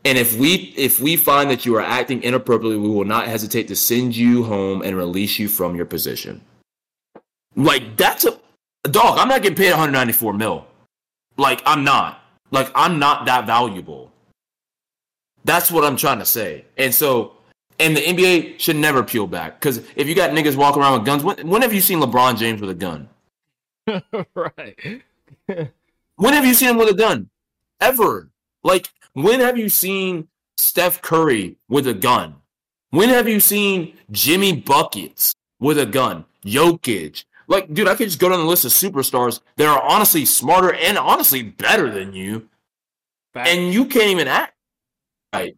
[0.06, 3.68] And if we if we find that you are acting inappropriately, we will not hesitate
[3.70, 6.42] to send you home and release you from your position.
[7.56, 8.40] Like that's a
[8.84, 9.18] dog.
[9.18, 10.68] I'm not getting paid 194 mil.
[11.38, 12.22] Like I'm not.
[12.52, 14.12] Like I'm not that valuable.
[15.44, 16.66] That's what I'm trying to say.
[16.78, 17.34] And so,
[17.80, 21.06] and the NBA should never peel back because if you got niggas walking around with
[21.06, 23.08] guns, when, when have you seen LeBron James with a gun?
[24.36, 25.04] right.
[26.18, 27.30] When have you seen him with a gun?
[27.80, 28.32] Ever?
[28.64, 30.28] Like, when have you seen
[30.58, 32.38] Steph Curry with a gun?
[32.90, 36.26] When have you seen Jimmy Buckets with a gun?
[36.44, 37.24] Jokic.
[37.48, 40.74] Like, dude, I could just go down the list of superstars that are honestly smarter
[40.74, 42.50] and honestly better than you,
[43.34, 43.48] Fact.
[43.48, 44.54] and you can't even act
[45.34, 45.56] right.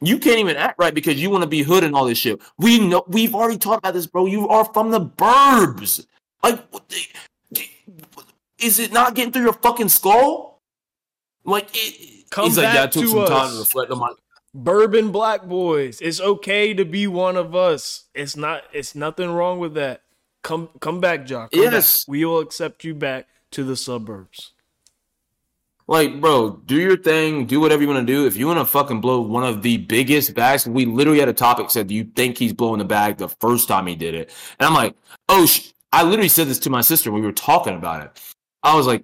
[0.00, 2.40] You can't even act right because you want to be hood and all this shit.
[2.56, 4.26] We know we've already talked about this, bro.
[4.26, 6.06] You are from the burbs.
[6.42, 6.60] Like,
[8.58, 10.62] is it not getting through your fucking skull?
[11.44, 14.12] Like, it, Come he's like, yeah, I took to some time to reflect on my.
[14.54, 16.00] Bourbon black boys.
[16.00, 18.04] It's okay to be one of us.
[18.14, 20.02] It's not it's nothing wrong with that.
[20.42, 21.50] Come come back, Jock.
[21.52, 22.04] Come Yes.
[22.04, 22.12] back.
[22.12, 24.52] We will accept you back to the suburbs.
[25.90, 28.26] Like, bro, do your thing, do whatever you want to do.
[28.26, 31.32] If you want to fucking blow one of the biggest bags, we literally had a
[31.32, 34.30] topic said, do you think he's blowing the bag the first time he did it?
[34.60, 34.94] And I'm like,
[35.30, 35.72] oh, sh-.
[35.90, 38.20] I literally said this to my sister when we were talking about it.
[38.62, 39.02] I was like,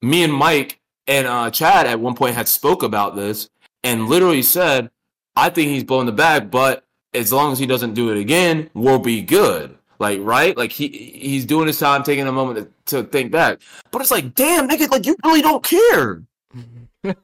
[0.00, 3.50] me and Mike and uh, Chad at one point had spoke about this
[3.82, 4.90] and literally said,
[5.34, 8.70] I think he's blowing the bag, but as long as he doesn't do it again,
[8.74, 9.76] we'll be good.
[10.02, 10.56] Like, right?
[10.56, 13.60] Like he he's doing his time, taking a moment to, to think back.
[13.92, 16.22] But it's like, damn, nigga, like you really don't care.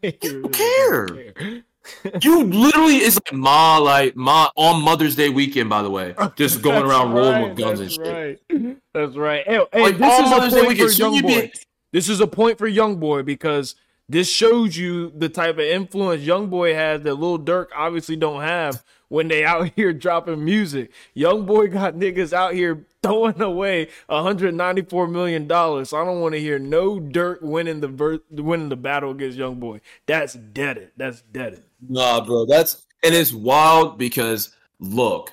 [0.02, 1.08] You don't care.
[2.22, 6.60] You literally is like ma, like ma on Mother's Day weekend, by the way, just
[6.60, 8.06] going around rolling with guns and shit.
[8.50, 8.76] Right.
[8.92, 9.42] That's right.
[9.46, 11.28] Hey, hey, Like, this is Mother's a Day point for young you boy.
[11.42, 11.52] be-
[11.92, 13.74] This is a point for young boy because
[14.06, 18.42] this shows you the type of influence young boy has that Lil Durk obviously don't
[18.42, 20.90] have when they out here dropping music.
[21.14, 25.92] Young boy got niggas out here throwing away 194 million dollars.
[25.92, 29.56] I don't want to hear no Durk winning the ver- winning the battle against young
[29.56, 29.80] boy.
[30.06, 30.78] That's dead.
[30.78, 30.92] it.
[30.96, 31.54] That's dead.
[31.54, 31.64] it.
[31.88, 35.32] Nah, bro, that's and it's wild because look,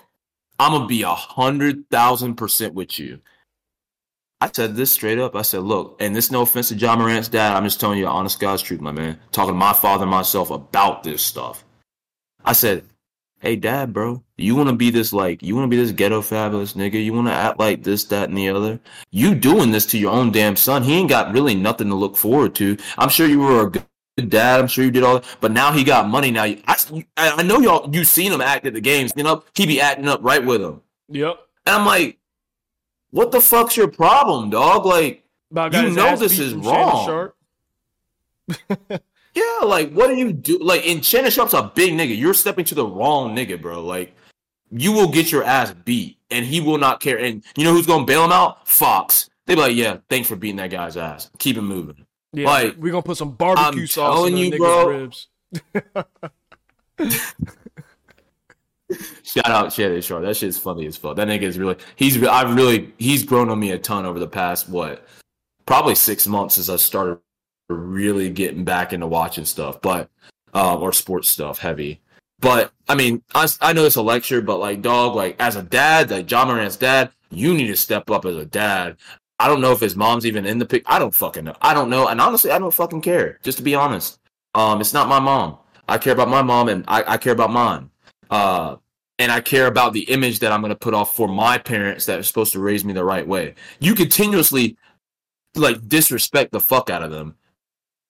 [0.60, 3.20] I'm gonna be a hundred thousand percent with you.
[4.42, 5.36] I said this straight up.
[5.36, 7.56] I said, look, and this no offense to Ja Morant's dad.
[7.56, 9.18] I'm just telling you honest God's truth, my man.
[9.32, 11.64] Talking to my father and myself about this stuff.
[12.44, 12.84] I said,
[13.46, 16.22] hey, dad, bro, you want to be this like, you want to be this ghetto
[16.22, 17.04] fabulous nigga?
[17.04, 18.80] You want to act like this, that, and the other?
[19.12, 20.82] You doing this to your own damn son?
[20.84, 22.76] He ain't got really nothing to look forward to.
[22.98, 24.60] I'm sure you were a good dad.
[24.60, 26.32] I'm sure you did all that, but now he got money.
[26.32, 26.76] Now I,
[27.18, 27.94] I know y'all.
[27.94, 29.14] You seen him act at the games.
[29.16, 31.38] You know he be acting up right with him, Yep.
[31.68, 32.18] and I'm like,
[33.12, 34.86] what the fuck's your problem, dog?
[34.86, 37.32] Like, You know this is wrong.
[39.36, 40.58] Yeah, like what do you do?
[40.60, 42.18] Like, Shannon Sharpe's a big nigga.
[42.18, 43.84] You're stepping to the wrong nigga, bro.
[43.84, 44.16] Like,
[44.72, 47.20] you will get your ass beat, and he will not care.
[47.20, 48.68] And you know who's gonna bail him out?
[48.68, 49.30] Fox.
[49.46, 51.30] They be like, yeah, thanks for beating that guy's ass.
[51.38, 52.06] Keep him moving.
[52.34, 54.88] Yeah, Like, we're gonna put some barbecue I'm sauce on you, the bro.
[54.88, 55.28] ribs.
[59.24, 60.24] Shout out Shannon Sharpe.
[60.24, 61.16] That shit's funny as fuck.
[61.18, 64.28] That nigga is really he's I've really he's grown on me a ton over the
[64.28, 65.06] past what
[65.66, 67.18] probably six months since I started
[67.70, 70.10] really getting back into watching stuff, but
[70.54, 72.02] um or sports stuff heavy.
[72.40, 75.64] But I mean, I, I know it's a lecture, but like dog, like as a
[75.64, 78.98] dad, like Ja Morant's dad, you need to step up as a dad.
[79.40, 80.84] I don't know if his mom's even in the pic.
[80.86, 81.56] I don't fucking know.
[81.62, 83.40] I don't know, and honestly, I don't fucking care.
[83.44, 84.20] Just to be honest,
[84.54, 85.58] um, it's not my mom.
[85.88, 87.90] I care about my mom, and I, I care about mine.
[88.30, 88.78] Uh,
[89.20, 92.06] and I care about the image that I'm going to put off for my parents
[92.06, 93.56] that are supposed to raise me the right way.
[93.80, 94.78] You continuously
[95.56, 97.36] like disrespect the fuck out of them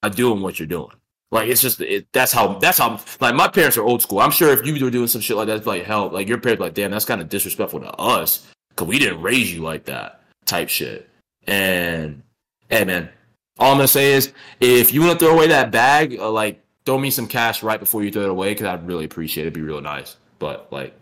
[0.09, 0.91] doing what you're doing.
[1.31, 4.19] Like it's just it, that's how that's how like my parents are old school.
[4.19, 6.61] I'm sure if you were doing some shit like that, like hell, like your parents
[6.61, 10.21] like, damn, that's kind of disrespectful to us because we didn't raise you like that
[10.45, 11.09] type shit.
[11.47, 12.21] And
[12.69, 13.09] hey, man,
[13.57, 16.63] all I'm gonna say is if you want to throw away that bag, uh, like
[16.85, 19.47] throw me some cash right before you throw it away because I'd really appreciate it.
[19.47, 20.17] It'd be real nice.
[20.39, 20.95] But like,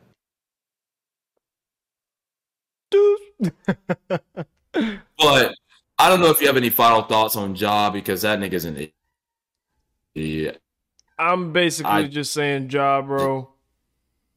[5.18, 5.56] but
[6.04, 8.76] I don't know if you have any final thoughts on Ja because that nigga's an
[8.76, 8.93] idiot.
[10.16, 10.51] Yeah.
[11.18, 13.49] I'm basically I- just saying, Ja, bro.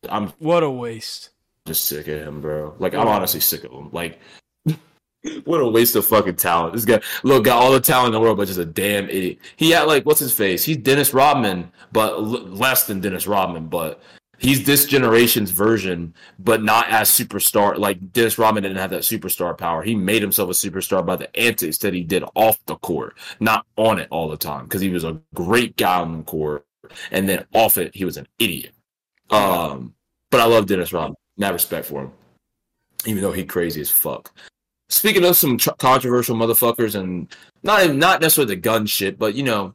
[0.08, 1.30] I'm What a waste.
[1.66, 2.74] just sick of him, bro.
[2.78, 3.88] Like I'm honestly sick of him.
[3.90, 4.20] Like,
[5.44, 6.74] what a waste of fucking talent.
[6.74, 9.38] This guy, look, got all the talent in the world, but just a damn idiot.
[9.56, 10.62] He had like, what's his face?
[10.64, 13.66] He's Dennis Rodman, but l- less than Dennis Rodman.
[13.66, 14.00] But
[14.38, 17.76] he's this generation's version, but not as superstar.
[17.78, 19.82] Like Dennis Rodman didn't have that superstar power.
[19.82, 23.66] He made himself a superstar by the antics that he did off the court, not
[23.76, 26.66] on it all the time, because he was a great guy on the court,
[27.10, 28.72] and then off it, he was an idiot.
[29.30, 29.94] Um,
[30.30, 31.16] but I love Dennis Rodman.
[31.36, 32.12] Mad respect for him,
[33.04, 34.32] even though he crazy as fuck.
[34.88, 37.28] Speaking of some tr- controversial motherfuckers, and
[37.62, 39.74] not not necessarily the gun shit, but you know,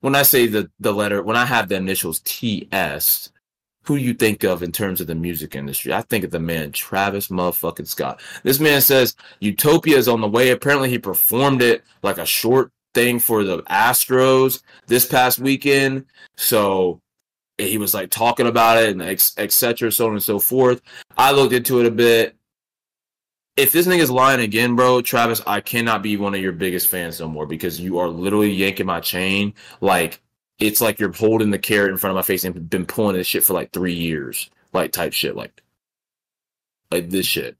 [0.00, 3.31] when I say the the letter, when I have the initials TS,
[3.84, 5.92] who do you think of in terms of the music industry?
[5.92, 8.20] I think of the man Travis motherfucking Scott.
[8.42, 10.50] This man says Utopia is on the way.
[10.50, 16.06] Apparently, he performed it like a short thing for the Astros this past weekend.
[16.36, 17.00] So
[17.58, 19.88] he was like talking about it and etc.
[19.88, 20.80] et so on and so forth.
[21.16, 22.36] I looked into it a bit.
[23.56, 27.20] If this nigga's lying again, bro, Travis, I cannot be one of your biggest fans
[27.20, 29.52] no more because you are literally yanking my chain.
[29.82, 30.21] Like
[30.66, 33.26] it's like you're holding the carrot in front of my face and been pulling this
[33.26, 35.62] shit for like three years, like type shit, like
[36.90, 37.56] like this shit.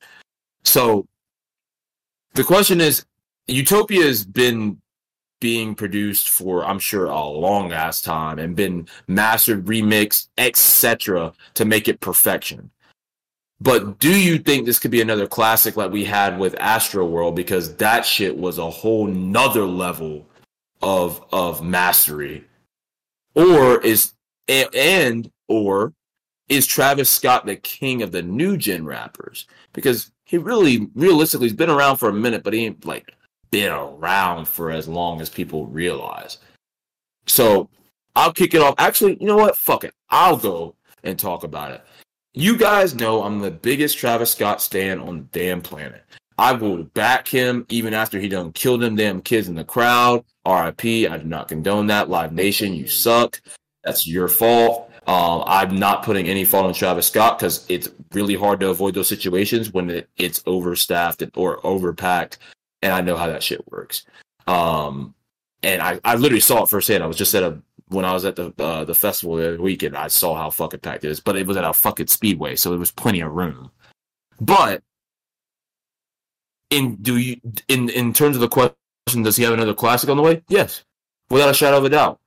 [0.64, 1.06] So
[2.34, 3.04] the question is,
[3.48, 4.80] Utopia has been
[5.40, 11.32] being produced for I'm sure a long ass time and been mastered, remixed, etc.
[11.54, 12.70] to make it perfection.
[13.60, 17.34] But do you think this could be another classic like we had with Astroworld?
[17.34, 20.26] Because that shit was a whole nother level
[20.80, 22.44] of of mastery.
[23.34, 24.12] Or is
[24.48, 25.94] and or
[26.48, 29.46] is Travis Scott the king of the new gen rappers?
[29.72, 33.14] Because he really realistically he's been around for a minute, but he ain't like
[33.50, 36.38] been around for as long as people realize.
[37.26, 37.68] So
[38.16, 38.74] I'll kick it off.
[38.78, 39.56] Actually, you know what?
[39.56, 39.94] Fuck it.
[40.10, 40.74] I'll go
[41.04, 41.84] and talk about it.
[42.34, 46.04] You guys know I'm the biggest Travis Scott stan on the damn planet.
[46.38, 50.24] I will back him even after he done killed them damn kids in the crowd.
[50.46, 50.84] RIP.
[50.84, 52.08] I do not condone that.
[52.08, 53.40] Live Nation, you suck.
[53.84, 54.90] That's your fault.
[55.06, 58.94] Um, I'm not putting any fault on Travis Scott because it's really hard to avoid
[58.94, 62.36] those situations when it, it's overstaffed or overpacked,
[62.82, 64.04] and I know how that shit works.
[64.46, 65.14] Um,
[65.64, 67.02] and I, I literally saw it firsthand.
[67.02, 69.62] I was just at a when I was at the uh, the festival the other
[69.62, 69.96] weekend.
[69.96, 72.70] I saw how fucking packed it is, but it was at a fucking speedway, so
[72.70, 73.70] there was plenty of room.
[74.40, 74.82] But
[76.72, 80.16] in do you in in terms of the question, does he have another classic on
[80.16, 80.42] the way?
[80.48, 80.84] Yes,
[81.30, 82.18] without a shadow of a doubt.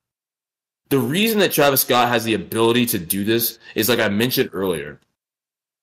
[0.89, 4.51] The reason that Travis Scott has the ability to do this is like I mentioned
[4.53, 4.99] earlier,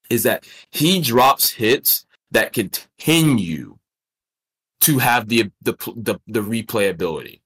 [0.09, 3.77] is that he drops hits that continue
[4.83, 7.41] to have the the the, the replayability.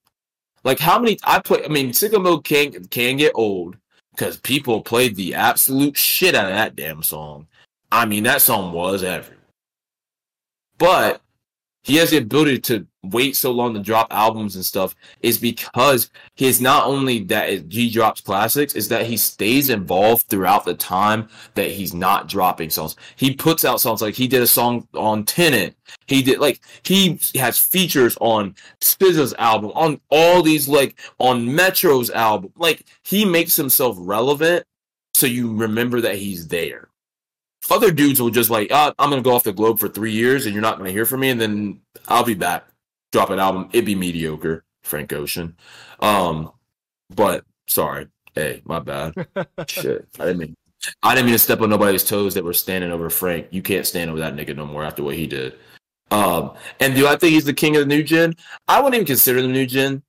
[0.65, 1.65] Like how many I play?
[1.65, 3.79] I mean, sicko mode can can get old
[4.11, 7.47] because people played the absolute shit out of that damn song.
[7.91, 9.36] I mean, that song was everywhere.
[10.79, 11.23] But
[11.87, 16.11] he has the ability to wait so long to drop albums and stuff is because
[16.35, 21.29] he's not only that he drops classics is that he stays involved throughout the time
[21.55, 22.97] that he's not dropping songs.
[23.15, 25.77] He puts out songs like he did a song on Tenet
[26.09, 32.11] he did like he has features on SZA's album on all these like on Metro's
[32.11, 32.53] album.
[32.57, 34.67] Like he makes himself relevant
[35.15, 36.89] so you remember that he's there
[37.73, 40.47] other dudes will just like, oh, I'm gonna go off the globe for three years
[40.47, 42.67] and you're not gonna hear from me, and then I'll be back,
[43.13, 44.65] drop an album, it'd be mediocre.
[44.87, 45.57] Frank Ocean,
[46.01, 46.53] um,
[47.15, 49.15] but sorry, hey, my bad.
[49.67, 50.55] Shit, I didn't mean.
[51.03, 53.49] I didn't mean to step on nobody's toes that were standing over Frank.
[53.51, 55.55] You can't stand over that nigga no more after what he did.
[56.13, 58.35] Um, and do I think he's the king of the new gen?
[58.69, 60.03] I wouldn't even consider the new gen,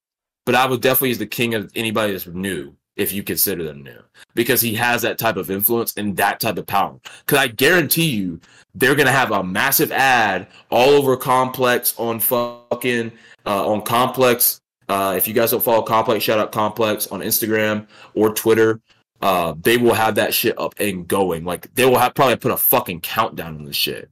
[0.45, 3.83] but I would definitely he's the king of anybody that's new if you consider them
[3.83, 3.99] new
[4.33, 6.99] because he has that type of influence and that type of power.
[7.25, 8.39] Because I guarantee you,
[8.75, 13.11] they're gonna have a massive ad all over Complex on fucking
[13.45, 14.59] uh, on Complex.
[14.89, 18.81] Uh, if you guys don't follow Complex, shout out Complex on Instagram or Twitter.
[19.21, 21.43] Uh, they will have that shit up and going.
[21.43, 24.09] Like they will have probably put a fucking countdown on the shit.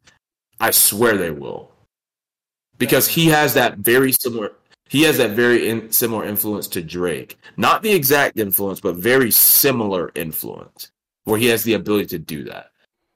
[0.60, 1.72] I swear they will,
[2.78, 4.54] because he has that very similar
[4.90, 7.38] he has that very in, similar influence to Drake.
[7.58, 10.92] Not the exact influence, but very similar influence,
[11.24, 12.72] where he has the ability to do that.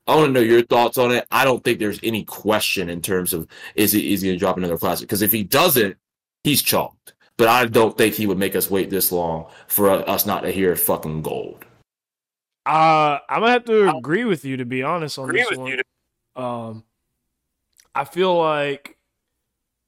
[0.07, 1.27] I want to know your thoughts on it.
[1.29, 4.57] I don't think there's any question in terms of is he is he gonna drop
[4.57, 5.07] another classic?
[5.07, 5.95] Because if he doesn't,
[6.43, 7.13] he's chalked.
[7.37, 10.51] But I don't think he would make us wait this long for us not to
[10.51, 11.63] hear fucking gold.
[12.65, 15.79] Uh, I'm gonna have to agree with you to be honest on this one.
[16.35, 16.83] Um,
[17.93, 18.97] I feel like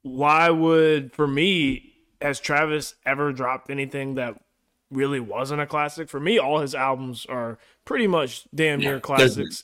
[0.04, 4.40] why would for me has Travis ever dropped anything that
[4.90, 6.10] really wasn't a classic?
[6.10, 9.64] For me, all his albums are pretty much damn near yeah, classics,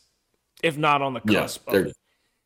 [0.64, 1.98] if not on the cusp yeah, of it.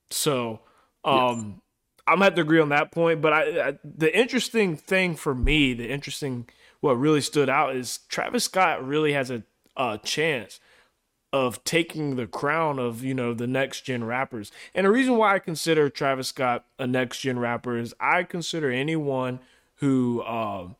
[0.09, 0.61] So,
[1.03, 1.61] um,
[2.07, 3.21] I'm gonna have to agree on that point.
[3.21, 6.47] But I, I, the interesting thing for me, the interesting
[6.81, 9.43] what really stood out is Travis Scott really has a,
[9.77, 10.59] a chance
[11.33, 14.51] of taking the crown of you know the next gen rappers.
[14.75, 18.69] And the reason why I consider Travis Scott a next gen rapper is I consider
[18.71, 19.39] anyone
[19.75, 20.75] who um,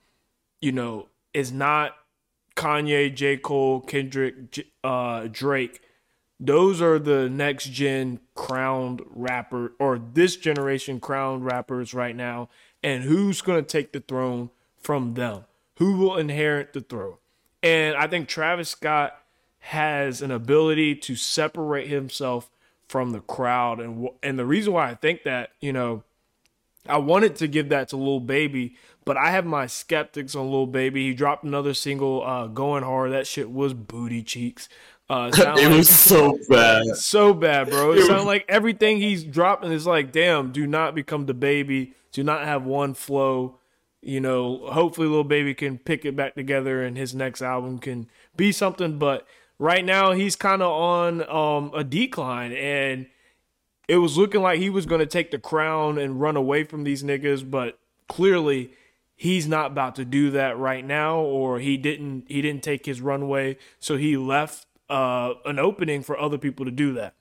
[0.62, 1.96] you know is not
[2.56, 3.38] Kanye, J.
[3.38, 5.82] Cole, Kendrick, uh, Drake.
[6.40, 12.50] Those are the next gen crowned rapper or this generation crowned rappers right now.
[12.84, 14.50] And who's going to take the throne
[14.82, 15.46] from them?
[15.78, 17.18] Who will inherit the throne?
[17.62, 19.21] And I think Travis Scott
[19.62, 22.50] has an ability to separate himself
[22.88, 26.04] from the crowd and and the reason why I think that, you know,
[26.88, 30.66] I wanted to give that to Lil Baby, but I have my skeptics on Lil
[30.66, 31.08] Baby.
[31.08, 33.12] He dropped another single, uh, Going Hard.
[33.12, 34.68] That shit was booty cheeks.
[35.10, 36.86] Uh, it like, was so bad.
[36.96, 37.92] So bad, bro.
[37.92, 41.94] It, it sounded like everything he's dropping is like, damn, do not become the baby.
[42.12, 43.58] Do not have one flow.
[44.02, 48.10] You know, hopefully Lil Baby can pick it back together and his next album can
[48.36, 48.98] be something.
[48.98, 49.28] But
[49.62, 53.06] right now he's kind of on um, a decline and
[53.88, 56.84] it was looking like he was going to take the crown and run away from
[56.84, 57.78] these niggas but
[58.10, 58.72] clearly
[59.16, 63.02] he's not about to do that right now or he didn't he didn't take his
[63.02, 67.14] runway so he left uh, an opening for other people to do that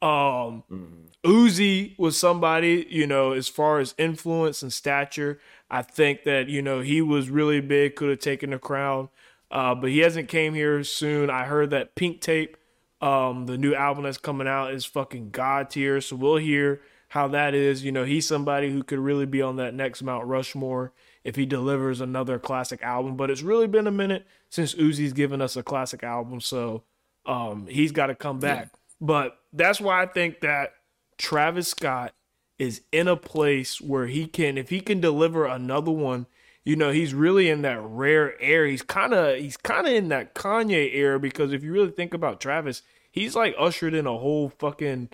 [0.00, 1.02] um mm-hmm.
[1.24, 5.38] Uzi was somebody, you know, as far as influence and stature,
[5.70, 9.08] I think that, you know, he was really big, could have taken the crown.
[9.52, 11.28] Uh, but he hasn't came here soon.
[11.28, 12.56] I heard that Pink Tape,
[13.02, 16.00] um, the new album that's coming out, is fucking god tier.
[16.00, 17.84] So we'll hear how that is.
[17.84, 20.92] You know, he's somebody who could really be on that next Mount Rushmore
[21.22, 23.14] if he delivers another classic album.
[23.16, 26.84] But it's really been a minute since Uzi's given us a classic album, so
[27.26, 28.70] um, he's got to come back.
[29.02, 30.72] But that's why I think that
[31.18, 32.14] Travis Scott
[32.58, 36.26] is in a place where he can, if he can deliver another one,
[36.64, 38.66] you know, he's really in that rare air.
[38.66, 42.14] He's kind of he's kind of in that Kanye era because if you really think
[42.14, 45.10] about Travis, he's like ushered in a whole fucking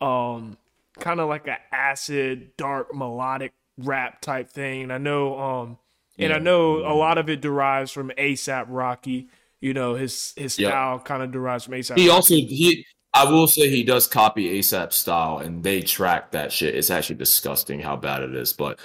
[0.00, 0.58] um
[0.98, 4.82] kind of like an acid, dark, melodic rap type thing.
[4.82, 5.78] And I know um
[6.18, 9.28] and I know a lot of it derives from ASAP Rocky.
[9.60, 11.96] You know, his his style kind of derives from ASAP.
[11.96, 12.10] He Rocky.
[12.10, 16.74] also he I will say he does copy ASAP style and they track that shit.
[16.74, 18.52] It's actually disgusting how bad it is.
[18.52, 18.78] But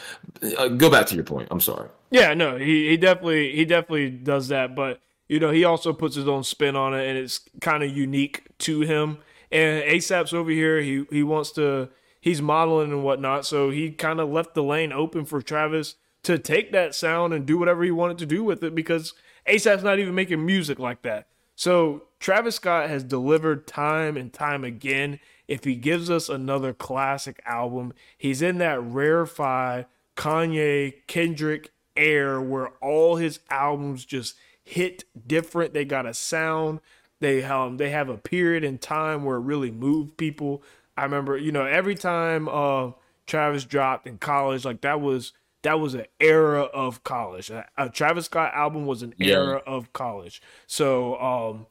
[0.57, 1.49] uh, go back to your point.
[1.51, 1.89] I'm sorry.
[2.11, 6.15] Yeah, no, he, he definitely he definitely does that, but you know, he also puts
[6.15, 9.17] his own spin on it and it's kind of unique to him.
[9.51, 11.89] And ASAP's over here, he he wants to
[12.21, 16.39] he's modeling and whatnot, so he kind of left the lane open for Travis to
[16.39, 19.13] take that sound and do whatever he wanted to do with it because
[19.47, 21.27] ASAP's not even making music like that.
[21.55, 25.19] So Travis Scott has delivered time and time again.
[25.47, 29.85] If he gives us another classic album, he's in that rarefied
[30.15, 35.73] Kanye, Kendrick air where all his albums just hit different.
[35.73, 36.79] They got a sound.
[37.19, 40.63] They um they have a period in time where it really moved people.
[40.97, 42.91] I remember, you know, every time uh
[43.27, 45.33] Travis dropped in college, like that was
[45.63, 47.49] that was an era of college.
[47.49, 49.35] A, a Travis Scott album was an Yeah.
[49.35, 50.41] era of college.
[50.67, 51.67] So um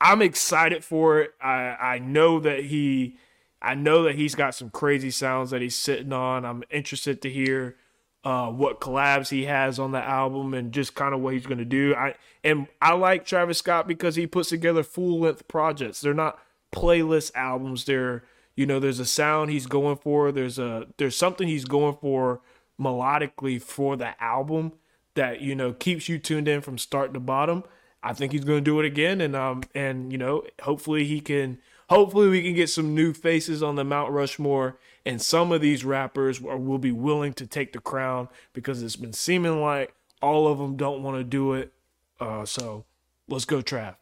[0.00, 1.32] I'm excited for it.
[1.40, 3.16] I I know that he
[3.60, 6.44] I know that he's got some crazy sounds that he's sitting on.
[6.44, 7.76] I'm interested to hear
[8.24, 11.58] uh, what collabs he has on the album and just kind of what he's going
[11.58, 11.94] to do.
[11.94, 12.14] I
[12.44, 16.00] and I like Travis Scott because he puts together full length projects.
[16.00, 16.38] They're not
[16.72, 17.84] playlist albums.
[17.84, 18.22] They're
[18.54, 20.30] you know there's a sound he's going for.
[20.30, 22.40] There's a there's something he's going for
[22.80, 24.72] melodically for the album
[25.14, 27.64] that you know keeps you tuned in from start to bottom.
[28.04, 31.20] I think he's going to do it again, and um and you know hopefully he
[31.20, 31.58] can.
[31.90, 35.84] Hopefully we can get some new faces on the Mount Rushmore, and some of these
[35.84, 40.46] rappers are, will be willing to take the crown because it's been seeming like all
[40.46, 41.72] of them don't want to do it.
[42.20, 42.84] Uh, so
[43.28, 43.96] let's go, Trav.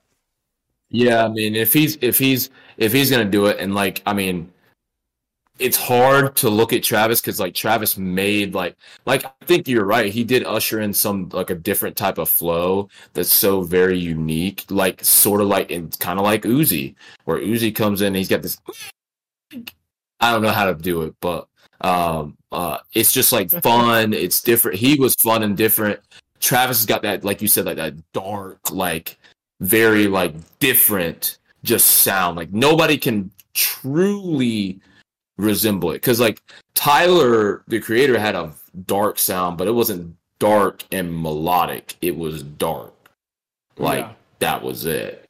[0.91, 4.13] Yeah, I mean, if he's if he's if he's gonna do it, and like, I
[4.13, 4.53] mean,
[5.61, 8.77] it's hard to look at Travis because like Travis made like
[9.07, 10.13] like I think you're right.
[10.13, 14.65] He did usher in some like a different type of flow that's so very unique,
[14.69, 16.95] like sort of like it's kind of like Uzi,
[17.25, 18.59] where Uzi comes in, and he's got this.
[20.21, 21.49] I don't know how to do it, but
[21.81, 24.13] um, uh, it's just like fun.
[24.13, 24.79] It's different.
[24.79, 26.01] He was fun and different.
[26.41, 29.19] Travis has got that, like you said, like that dark, like
[29.61, 34.81] very like different just sound like nobody can truly
[35.37, 36.43] resemble it because like
[36.75, 38.51] tyler the creator had a
[38.87, 42.95] dark sound but it wasn't dark and melodic it was dark
[43.77, 44.13] like Yeah.
[44.39, 45.27] that was it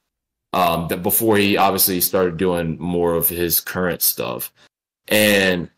[0.53, 4.53] um that before he obviously started doing more of his current stuff
[5.11, 5.69] and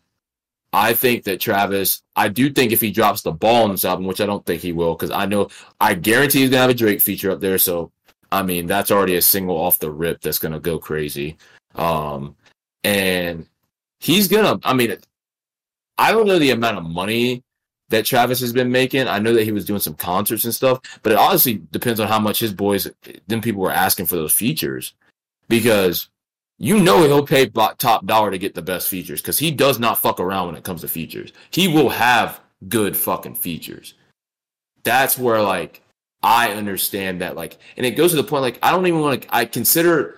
[0.71, 4.05] I think that Travis, I do think if he drops the ball on this album,
[4.05, 6.73] which I don't think he will, because I know I guarantee he's gonna have a
[6.73, 7.57] Drake feature up there.
[7.57, 7.91] So
[8.31, 11.37] I mean, that's already a single off the rip that's gonna go crazy.
[11.75, 12.35] Um,
[12.83, 13.45] and
[13.99, 14.59] he's gonna.
[14.63, 14.97] I mean,
[15.97, 17.43] I don't know the amount of money
[17.89, 19.07] that Travis has been making.
[19.07, 22.07] I know that he was doing some concerts and stuff, but it honestly depends on
[22.07, 22.89] how much his boys,
[23.27, 24.95] then people were asking for those features,
[25.47, 26.09] because
[26.57, 29.99] you know he'll pay top dollar to get the best features because he does not
[29.99, 31.31] fuck around when it comes to features.
[31.51, 33.93] He will have good fucking features.
[34.83, 35.81] That's where like
[36.21, 39.23] I understand that like, and it goes to the point like I don't even want
[39.23, 39.35] to.
[39.35, 40.17] I consider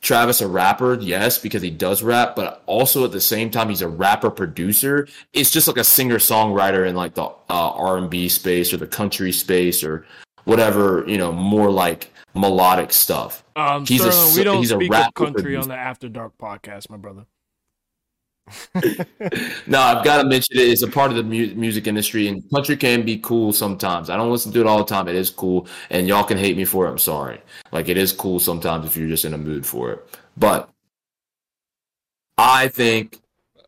[0.00, 3.82] Travis a rapper, yes, because he does rap, but also at the same time he's
[3.82, 5.08] a rapper producer.
[5.32, 8.76] It's just like a singer songwriter in like the uh, R and B space or
[8.76, 10.04] the country space or
[10.44, 13.44] whatever you know, more like melodic stuff.
[13.56, 16.08] Um, He's a Sterling, we don't he's a speak rapper of country on the After
[16.08, 17.26] Dark podcast, my brother.
[19.66, 20.68] No, I've got to mention it.
[20.68, 24.10] It's a part of the mu- music industry, and country can be cool sometimes.
[24.10, 25.08] I don't listen to it all the time.
[25.08, 26.90] It is cool, and y'all can hate me for it.
[26.90, 27.40] I'm sorry.
[27.72, 30.18] Like it is cool sometimes if you're just in a mood for it.
[30.36, 30.68] But
[32.36, 33.20] I think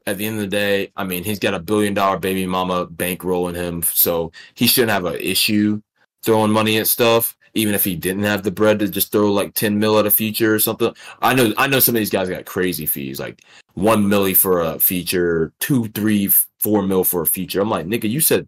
[0.07, 2.87] at the end of the day, I mean, he's got a billion dollar baby mama
[2.87, 5.81] bankrolling him, so he shouldn't have an issue
[6.23, 7.36] throwing money at stuff.
[7.57, 10.11] Even if he didn't have the bread to just throw like ten mil at a
[10.11, 13.43] feature or something, I know I know some of these guys got crazy fees, like
[13.75, 16.29] one milli for a feature, two, three,
[16.59, 17.61] four mil for a feature.
[17.61, 18.47] I'm like, nigga, you said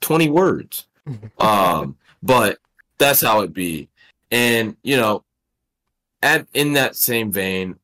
[0.00, 0.86] twenty words.
[1.38, 2.58] um, but
[2.98, 3.88] that's how it be.
[4.30, 5.24] And you know,
[6.22, 7.76] at in that same vein,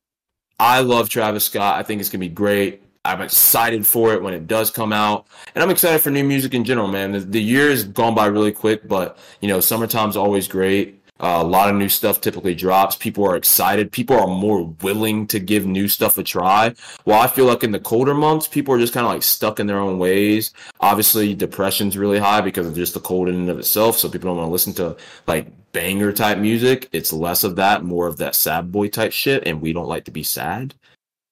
[0.59, 1.79] I love Travis Scott.
[1.79, 2.81] I think it's gonna be great.
[3.05, 6.53] I'm excited for it when it does come out, and I'm excited for new music
[6.53, 7.11] in general, man.
[7.11, 11.01] The, the year has gone by really quick, but you know, summertime's always great.
[11.17, 12.97] Uh, a lot of new stuff typically drops.
[12.97, 13.89] People are excited.
[13.89, 16.73] People are more willing to give new stuff a try.
[17.05, 19.61] While I feel like in the colder months, people are just kind of like stuck
[19.61, 20.51] in their own ways.
[20.81, 23.97] Obviously, depression's really high because of just the cold in and of itself.
[23.97, 26.89] So people don't want to listen to like banger type music.
[26.91, 29.47] It's less of that, more of that sad boy type shit.
[29.47, 30.73] And we don't like to be sad.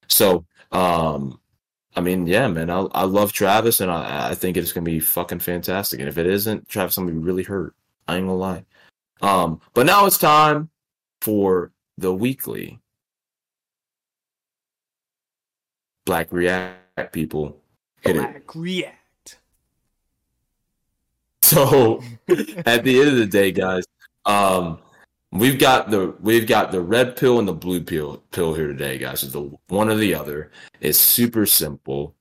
[0.08, 1.42] So, um,
[1.96, 4.92] I mean, yeah, man, I, I love Travis and I, I think it's going to
[4.92, 6.00] be fucking fantastic.
[6.00, 7.76] And if it isn't, Travis, I'm going to be really hurt.
[8.08, 8.66] I ain't going to lie.
[9.22, 10.70] Um, but now it's time
[11.22, 12.80] for the weekly
[16.06, 17.62] Black React people.
[18.02, 18.44] Hit Black it.
[18.56, 19.40] React.
[21.44, 22.02] So
[22.66, 23.86] at the end of the day, guys,
[24.26, 24.80] um,
[25.34, 28.98] we've got the we've got the red pill and the blue pill pill here today,
[28.98, 29.24] guys.
[29.24, 30.52] It's the one or the other.
[30.80, 32.16] It's super simple.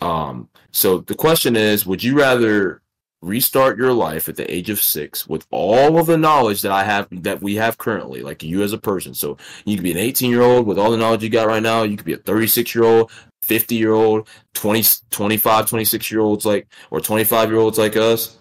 [0.00, 2.82] Um, so the question is, would you rather
[3.22, 6.84] restart your life at the age of six with all of the knowledge that I
[6.84, 9.12] have that we have currently, like you as a person.
[9.12, 9.36] So
[9.66, 11.82] you could be an 18 year old with all the knowledge you got right now.
[11.82, 13.10] You could be a 36 year old,
[13.42, 18.38] 50 year old, 20, 25, 26 year olds like, or 25 year olds like us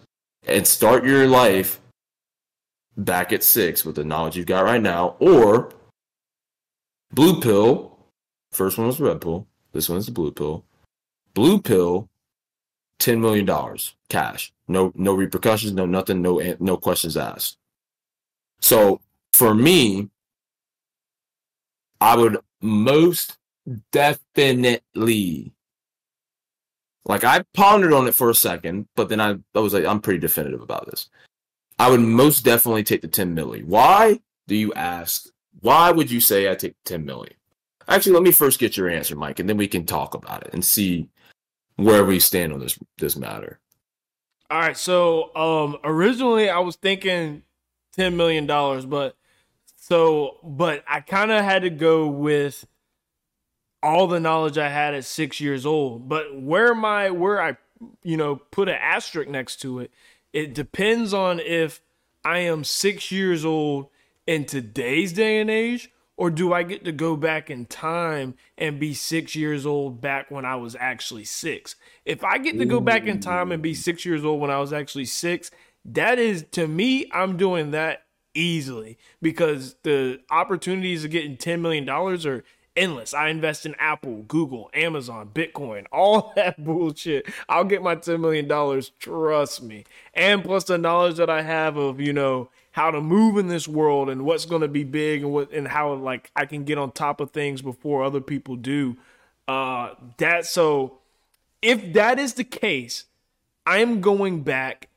[0.48, 1.82] and start your life
[3.00, 5.72] back at six with the knowledge you've got right now, or
[7.12, 7.98] blue pill.
[8.52, 9.48] First one was red pill.
[9.74, 10.66] This one's the blue pill.
[11.34, 12.10] Blue pill,
[13.00, 14.52] ten million dollars cash.
[14.68, 15.74] No, no repercussions.
[15.74, 16.22] No nothing.
[16.22, 17.58] No, no questions asked.
[18.62, 19.02] So
[19.34, 20.10] for me,
[22.02, 23.38] I would most
[23.92, 25.54] definitely
[27.06, 30.00] like I pondered on it for a second, but then I, I was like, I'm
[30.00, 31.10] pretty definitive about this.
[31.80, 33.64] I would most definitely take the 10 milli.
[33.64, 35.28] Why do you ask?
[35.62, 37.32] Why would you say I take 10 milli?
[37.88, 40.54] Actually, let me first get your answer, Mike, and then we can talk about it
[40.54, 41.10] and see
[41.78, 43.60] where we stand on this this matter.
[44.52, 44.78] All right.
[44.78, 47.44] So um originally I was thinking
[47.94, 49.16] ten million dollars, but
[49.78, 52.68] so but I kind of had to go with
[53.82, 56.10] all the knowledge I had at six years old.
[56.10, 57.58] But where my where I
[58.04, 59.92] you know put an asterisk next to it,
[60.34, 61.82] it depends on if
[62.24, 63.88] I am six years old
[64.28, 68.80] in today's day and age, or do I get to go back in time and
[68.80, 71.76] be six years old back when I was actually six?
[72.04, 74.60] If I get to go back in time and be six years old when I
[74.60, 75.50] was actually six,
[75.86, 78.04] that is to me, I'm doing that
[78.34, 82.44] easily because the opportunities of getting $10 million are
[82.80, 83.14] endless.
[83.14, 87.28] I invest in Apple, Google, Amazon, Bitcoin, all that bullshit.
[87.48, 89.84] I'll get my $10 million, trust me.
[90.14, 93.68] And plus the knowledge that I have of, you know, how to move in this
[93.68, 96.78] world and what's going to be big and what and how like I can get
[96.78, 98.96] on top of things before other people do.
[99.48, 101.00] Uh that so
[101.62, 103.06] if that is the case,
[103.66, 104.88] I am going back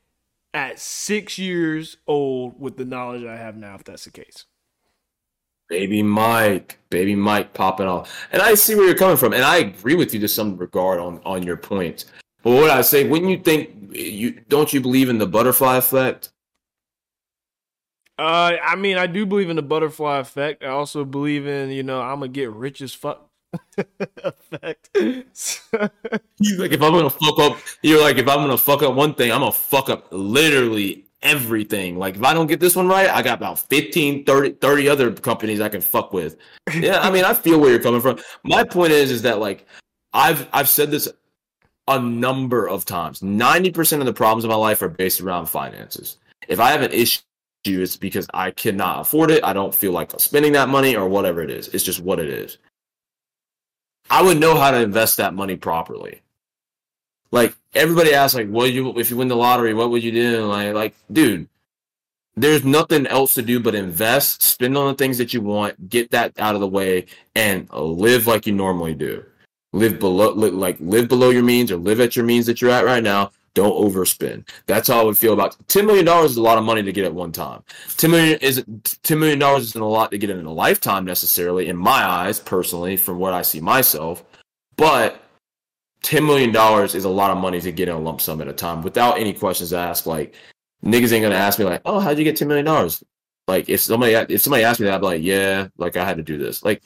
[0.54, 4.44] at 6 years old with the knowledge I have now if that's the case.
[5.72, 8.28] Baby Mike, baby Mike popping off.
[8.30, 9.32] And I see where you're coming from.
[9.32, 12.04] And I agree with you to some regard on, on your point.
[12.42, 16.28] But what I say, wouldn't you think you don't you believe in the butterfly effect?
[18.18, 20.62] Uh I mean I do believe in the butterfly effect.
[20.62, 23.30] I also believe in, you know, I'm gonna get rich as fuck
[23.98, 24.90] effect.
[24.94, 25.24] you
[26.58, 29.32] like if I'm gonna fuck up you're like if I'm gonna fuck up one thing,
[29.32, 31.98] I'm gonna fuck up literally everything.
[31.98, 35.12] Like if I don't get this one right, I got about 15, 30, 30 other
[35.12, 36.36] companies I can fuck with.
[36.74, 38.18] Yeah, I mean, I feel where you're coming from.
[38.44, 39.66] My point is, is that like
[40.12, 41.08] I've I've said this
[41.88, 43.20] a number of times.
[43.20, 46.18] 90% of the problems in my life are based around finances.
[46.48, 47.20] If I have an issue,
[47.64, 49.44] it's because I cannot afford it.
[49.44, 51.68] I don't feel like spending that money or whatever it is.
[51.68, 52.58] It's just what it is.
[54.10, 56.22] I would know how to invest that money properly
[57.32, 60.46] like everybody asks like what you if you win the lottery what would you do?
[60.46, 61.48] Like like dude
[62.36, 66.10] there's nothing else to do but invest spend on the things that you want get
[66.10, 69.24] that out of the way and live like you normally do.
[69.72, 72.84] Live below like live below your means or live at your means that you're at
[72.84, 73.30] right now.
[73.54, 74.48] Don't overspend.
[74.64, 77.04] That's how i would feel about $10 million is a lot of money to get
[77.04, 77.62] at one time.
[77.98, 81.76] 10 million isn't $10 million isn't a lot to get in a lifetime necessarily in
[81.76, 84.24] my eyes personally from what i see myself.
[84.76, 85.22] But
[86.02, 88.48] ten million dollars is a lot of money to get in a lump sum at
[88.48, 90.06] a time without any questions asked.
[90.06, 90.34] Like
[90.84, 93.02] niggas ain't gonna ask me like, "Oh, how'd you get ten million dollars?"
[93.48, 96.16] Like if somebody if somebody asked me that, I'd be like, "Yeah, like I had
[96.18, 96.82] to do this." Like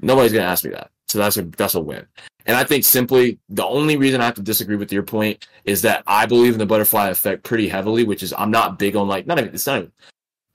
[0.00, 2.06] nobody's gonna ask me that, so that's a that's a win.
[2.46, 5.82] And I think simply the only reason I have to disagree with your point is
[5.82, 9.08] that I believe in the butterfly effect pretty heavily, which is I'm not big on
[9.08, 9.92] like not even it's not even,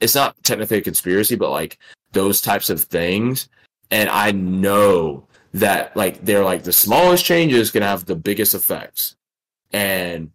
[0.00, 1.78] it's not technically a conspiracy, but like
[2.12, 3.48] those types of things.
[3.90, 9.16] And I know that like they're like the smallest changes can have the biggest effects.
[9.72, 10.30] And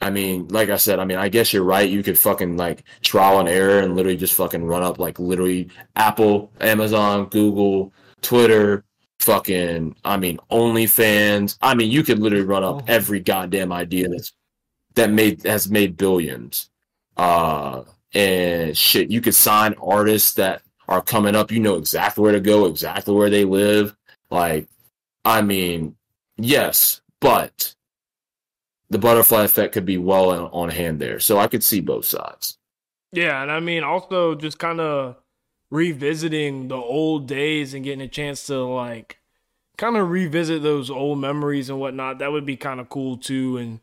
[0.00, 1.88] I mean, like I said, I mean, I guess you're right.
[1.88, 5.68] You could fucking like trial and error and literally just fucking run up like literally
[5.96, 8.84] Apple, Amazon, Google, Twitter,
[9.20, 11.56] fucking, I mean, OnlyFans.
[11.62, 12.84] I mean, you could literally run up Oh.
[12.86, 14.32] every goddamn idea that's
[14.94, 16.70] that made has made billions.
[17.16, 17.82] Uh,
[18.12, 21.50] and shit, you could sign artists that are coming up.
[21.50, 23.96] You know exactly where to go, exactly where they live.
[24.34, 24.66] Like,
[25.24, 25.94] I mean,
[26.36, 27.72] yes, but
[28.90, 31.20] the butterfly effect could be well on, hand there.
[31.20, 32.58] So I could see both sides.
[33.12, 35.16] Yeah, and I mean also just kind of
[35.70, 39.18] revisiting the old days and getting a chance to like
[39.76, 42.18] kind of revisit those old memories and whatnot.
[42.18, 43.56] That would be kind of cool too.
[43.56, 43.80] And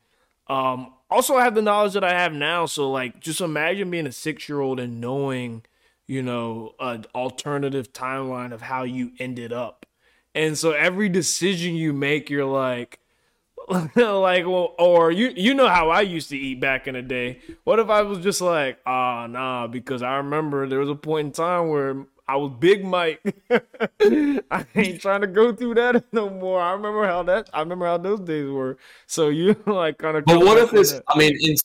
[0.48, 2.66] um, also I have the knowledge that I have now.
[2.66, 5.64] So like, just imagine being a six year old and knowing,
[6.08, 9.81] you know, an alternative timeline of how you ended up.
[10.34, 13.00] And so every decision you make, you're like,
[13.96, 17.40] like well, or you you know how I used to eat back in the day.
[17.64, 21.28] What if I was just like, ah, nah, because I remember there was a point
[21.28, 23.22] in time where I was Big Mike.
[23.52, 26.62] I ain't trying to go through that no more.
[26.62, 27.50] I remember how that.
[27.54, 28.78] I remember how those days were.
[29.06, 30.26] So you like kind of.
[30.26, 31.00] But what if it's?
[31.08, 31.56] I mean, in,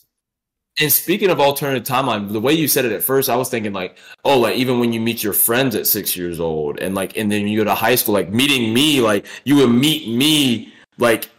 [0.79, 3.73] and speaking of alternative timeline, the way you said it at first, I was thinking
[3.73, 7.17] like, oh, like even when you meet your friends at six years old, and like,
[7.17, 10.73] and then you go to high school, like meeting me, like you would meet me,
[10.99, 11.31] like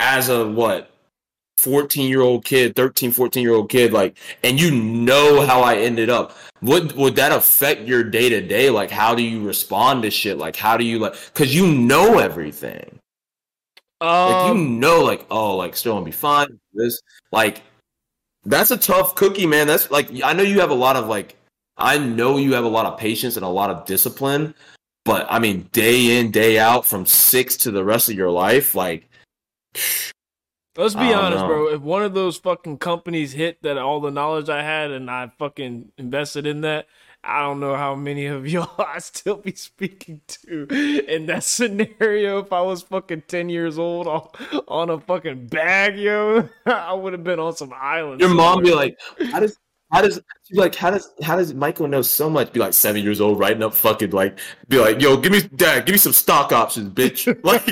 [0.00, 0.90] as a what
[1.58, 5.76] 14 year old kid 13 14 year old kid like and you know how i
[5.76, 6.36] ended up.
[6.62, 10.38] Would would that affect your day to day like how do you respond to shit?
[10.38, 12.98] Like how do you like because you know everything.
[14.00, 17.00] Oh like you Um, know like oh like still gonna be fine this
[17.32, 17.62] like
[18.48, 21.36] that's a tough cookie man that's like i know you have a lot of like
[21.76, 24.54] i know you have a lot of patience and a lot of discipline
[25.04, 28.74] but i mean day in day out from six to the rest of your life
[28.74, 29.08] like
[30.76, 31.48] Let's be honest, know.
[31.48, 31.68] bro.
[31.70, 35.26] If one of those fucking companies hit that all the knowledge I had and I
[35.36, 36.86] fucking invested in that,
[37.24, 40.66] I don't know how many of y'all I still be speaking to
[41.06, 42.38] in that scenario.
[42.38, 44.28] If I was fucking ten years old on,
[44.68, 48.20] on a fucking bag, yo, I would have been on some island.
[48.20, 48.98] Your mom be like,
[49.30, 49.58] how does
[49.90, 50.20] how does
[50.52, 52.52] like how does how does Michael know so much?
[52.52, 54.38] Be like seven years old, writing up fucking like
[54.68, 57.26] be like, yo, give me dad, give me some stock options, bitch.
[57.44, 57.66] Like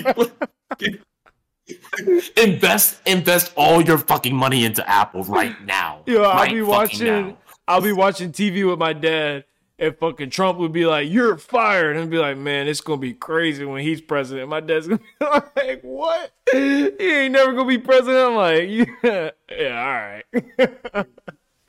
[2.37, 6.03] invest invest all your fucking money into Apple right now.
[6.07, 7.07] Yo, I'll be watching.
[7.07, 7.37] now.
[7.69, 9.45] I'll be watching TV with my dad,
[9.79, 13.13] and fucking Trump would be like, "You're fired," and be like, "Man, it's gonna be
[13.15, 15.27] crazy when he's president." My dad's gonna be
[15.61, 16.33] like, "What?
[16.53, 21.07] He ain't never gonna be president." I'm like, "Yeah, yeah, all right,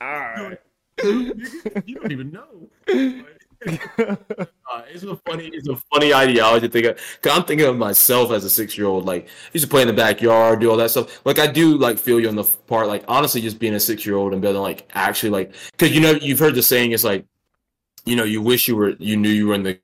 [0.00, 0.58] all right."
[1.04, 2.68] you don't even know.
[4.70, 6.96] Uh, it's a funny, it's a funny ideology to think of.
[7.22, 9.06] Cause I'm thinking of myself as a six year old.
[9.06, 11.24] Like, I used to play in the backyard, do all that stuff.
[11.24, 12.86] Like, I do like feel you on the part.
[12.86, 16.02] Like, honestly, just being a six year old and being like actually like, cause you
[16.02, 16.92] know you've heard the saying.
[16.92, 17.24] It's like,
[18.04, 19.80] you know, you wish you were, you knew you were in the.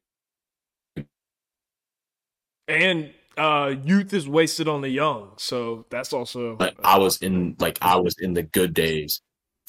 [2.68, 7.56] And uh, youth is wasted on the young, so that's also Like, I was in,
[7.59, 9.22] like, I was in the good days.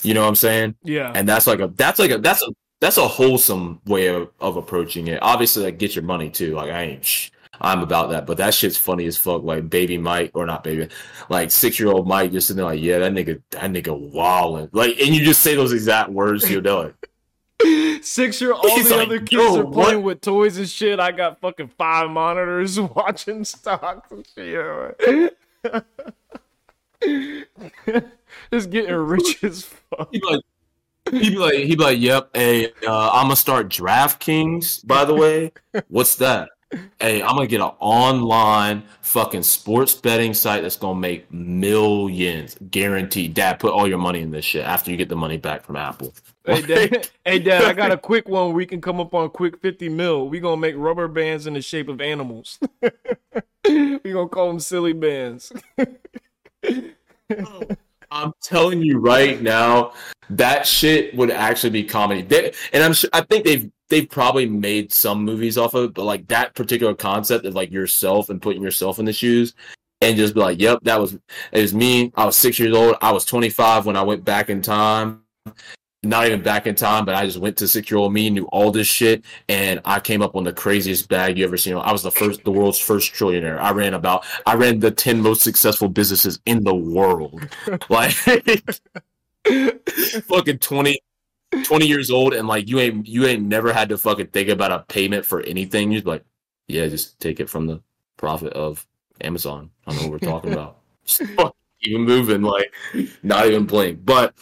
[0.04, 0.76] You know what I'm saying?
[0.84, 1.14] yeah.
[1.16, 4.58] and that's like a that's like a that's a that's a wholesome way of, of
[4.58, 5.20] approaching it.
[5.22, 6.56] Obviously, like get your money too.
[6.56, 7.32] Like I ain't
[7.62, 9.44] I'm about that, but that shit's funny as fuck.
[9.44, 10.90] Like baby Mike or not baby,
[11.30, 14.70] like six year old Mike just sitting there like, yeah, that nigga, that nigga wilding.
[14.72, 16.72] Like, and you just say those exact words your dad.
[16.74, 17.10] Like,
[18.02, 18.66] Six year old.
[18.66, 21.00] all He's the like, other kids are playing what?" with toys and shit.
[21.00, 25.38] I got fucking five monitors watching stocks and shit.
[28.52, 30.14] Just getting rich as fuck.
[31.12, 33.70] He'd be like, he'd be like, he'd be like, yep, hey, uh, I'm gonna start
[33.70, 34.86] DraftKings.
[34.86, 35.52] By the way,
[35.88, 36.50] what's that?
[37.00, 43.34] Hey, I'm gonna get an online fucking sports betting site that's gonna make millions, guaranteed.
[43.34, 45.76] Dad, put all your money in this shit after you get the money back from
[45.76, 46.14] Apple.
[46.44, 48.54] Hey dad, hey dad, I got a quick one.
[48.54, 50.28] We can come up on quick fifty mil.
[50.28, 52.60] We gonna make rubber bands in the shape of animals.
[53.68, 55.52] we gonna call them Silly Bandz.
[58.16, 59.92] I'm telling you right now,
[60.30, 62.22] that shit would actually be comedy.
[62.22, 65.94] They, and I'm sure, I think they've they've probably made some movies off of it,
[65.94, 69.54] but like that particular concept of like yourself and putting yourself in the shoes
[70.00, 71.16] and just be like, yep, that was
[71.52, 72.14] it was me.
[72.16, 72.96] I was six years old.
[73.02, 75.24] I was 25 when I went back in time.
[76.06, 78.88] Not even back in time, but I just went to old me, knew all this
[78.88, 81.76] shit, and I came up on the craziest bag you ever seen.
[81.76, 83.60] I was the first, the world's first trillionaire.
[83.60, 87.48] I ran about, I ran the 10 most successful businesses in the world.
[87.90, 88.12] Like,
[90.28, 91.00] fucking 20,
[91.64, 94.72] 20 years old, and like, you ain't, you ain't never had to fucking think about
[94.72, 95.92] a payment for anything.
[95.92, 96.24] You're like,
[96.68, 97.82] yeah, just take it from the
[98.18, 98.86] profit of
[99.22, 99.70] Amazon.
[99.86, 100.78] I don't know what we're talking about.
[101.06, 102.74] Just fuck- even moving, like
[103.22, 104.34] not even playing, But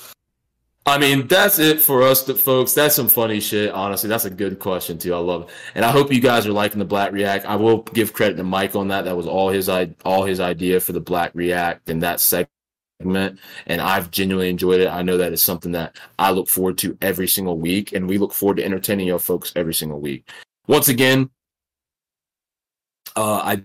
[0.86, 2.74] I mean, that's it for us, folks.
[2.74, 3.72] That's some funny shit.
[3.72, 5.14] Honestly, that's a good question too.
[5.14, 7.46] I love it, and I hope you guys are liking the Black React.
[7.46, 9.06] I will give credit to Mike on that.
[9.06, 13.82] That was all his all his idea for the Black React and that segment, and
[13.82, 14.90] I've genuinely enjoyed it.
[14.90, 18.18] I know that it's something that I look forward to every single week, and we
[18.18, 20.30] look forward to entertaining your folks every single week.
[20.68, 21.30] Once again,
[23.16, 23.64] uh, I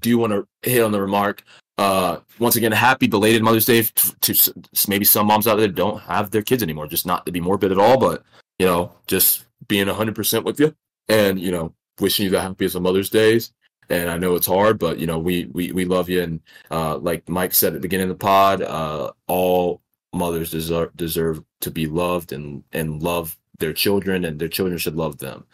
[0.00, 1.42] do want to hit on the remark
[1.76, 4.54] uh, once again, happy belated Mother's Day to, to,
[4.88, 6.86] maybe some moms out there don't have their kids anymore.
[6.86, 8.22] Just not to be morbid at all, but
[8.58, 10.74] you know, just being hundred percent with you,
[11.08, 13.52] and you know, wishing you the happiest of Mother's Days.
[13.90, 16.22] And I know it's hard, but you know, we we we love you.
[16.22, 16.40] And
[16.70, 19.82] uh, like Mike said at the beginning of the pod, uh, all
[20.12, 24.96] mothers deserve deserve to be loved and and love their children, and their children should
[24.96, 25.44] love them.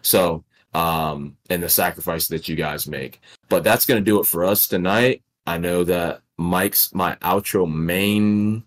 [0.00, 0.42] So,
[0.72, 3.20] um, and the sacrifice that you guys make.
[3.50, 5.22] But that's gonna do it for us tonight.
[5.46, 8.64] I know that Mike's my outro main,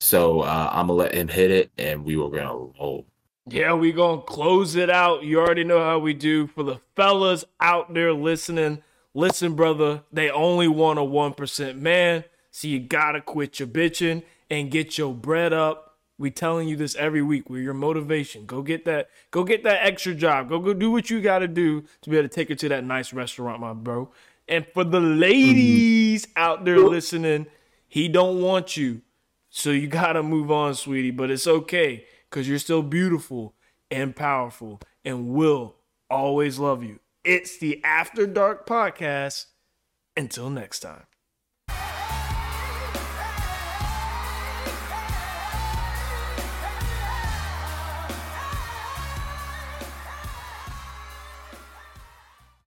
[0.00, 3.06] so uh, I'm gonna let him hit it, and we were gonna roll.
[3.46, 5.22] Yeah, we gonna close it out.
[5.22, 6.46] You already know how we do.
[6.48, 8.82] For the fellas out there listening,
[9.14, 14.22] listen, brother, they only want a one percent man, so you gotta quit your bitching
[14.50, 15.96] and get your bread up.
[16.18, 17.48] We telling you this every week.
[17.48, 18.44] We're your motivation.
[18.44, 19.08] Go get that.
[19.30, 20.48] Go get that extra job.
[20.48, 22.68] Go go do what you got to do to be able to take it to
[22.70, 24.10] that nice restaurant, my bro.
[24.48, 27.46] And for the ladies out there listening,
[27.86, 29.02] he don't want you.
[29.50, 33.54] So you got to move on, sweetie, but it's okay cuz you're still beautiful
[33.90, 35.76] and powerful and will
[36.10, 37.00] always love you.
[37.24, 39.46] It's the After Dark podcast.
[40.16, 41.07] Until next time.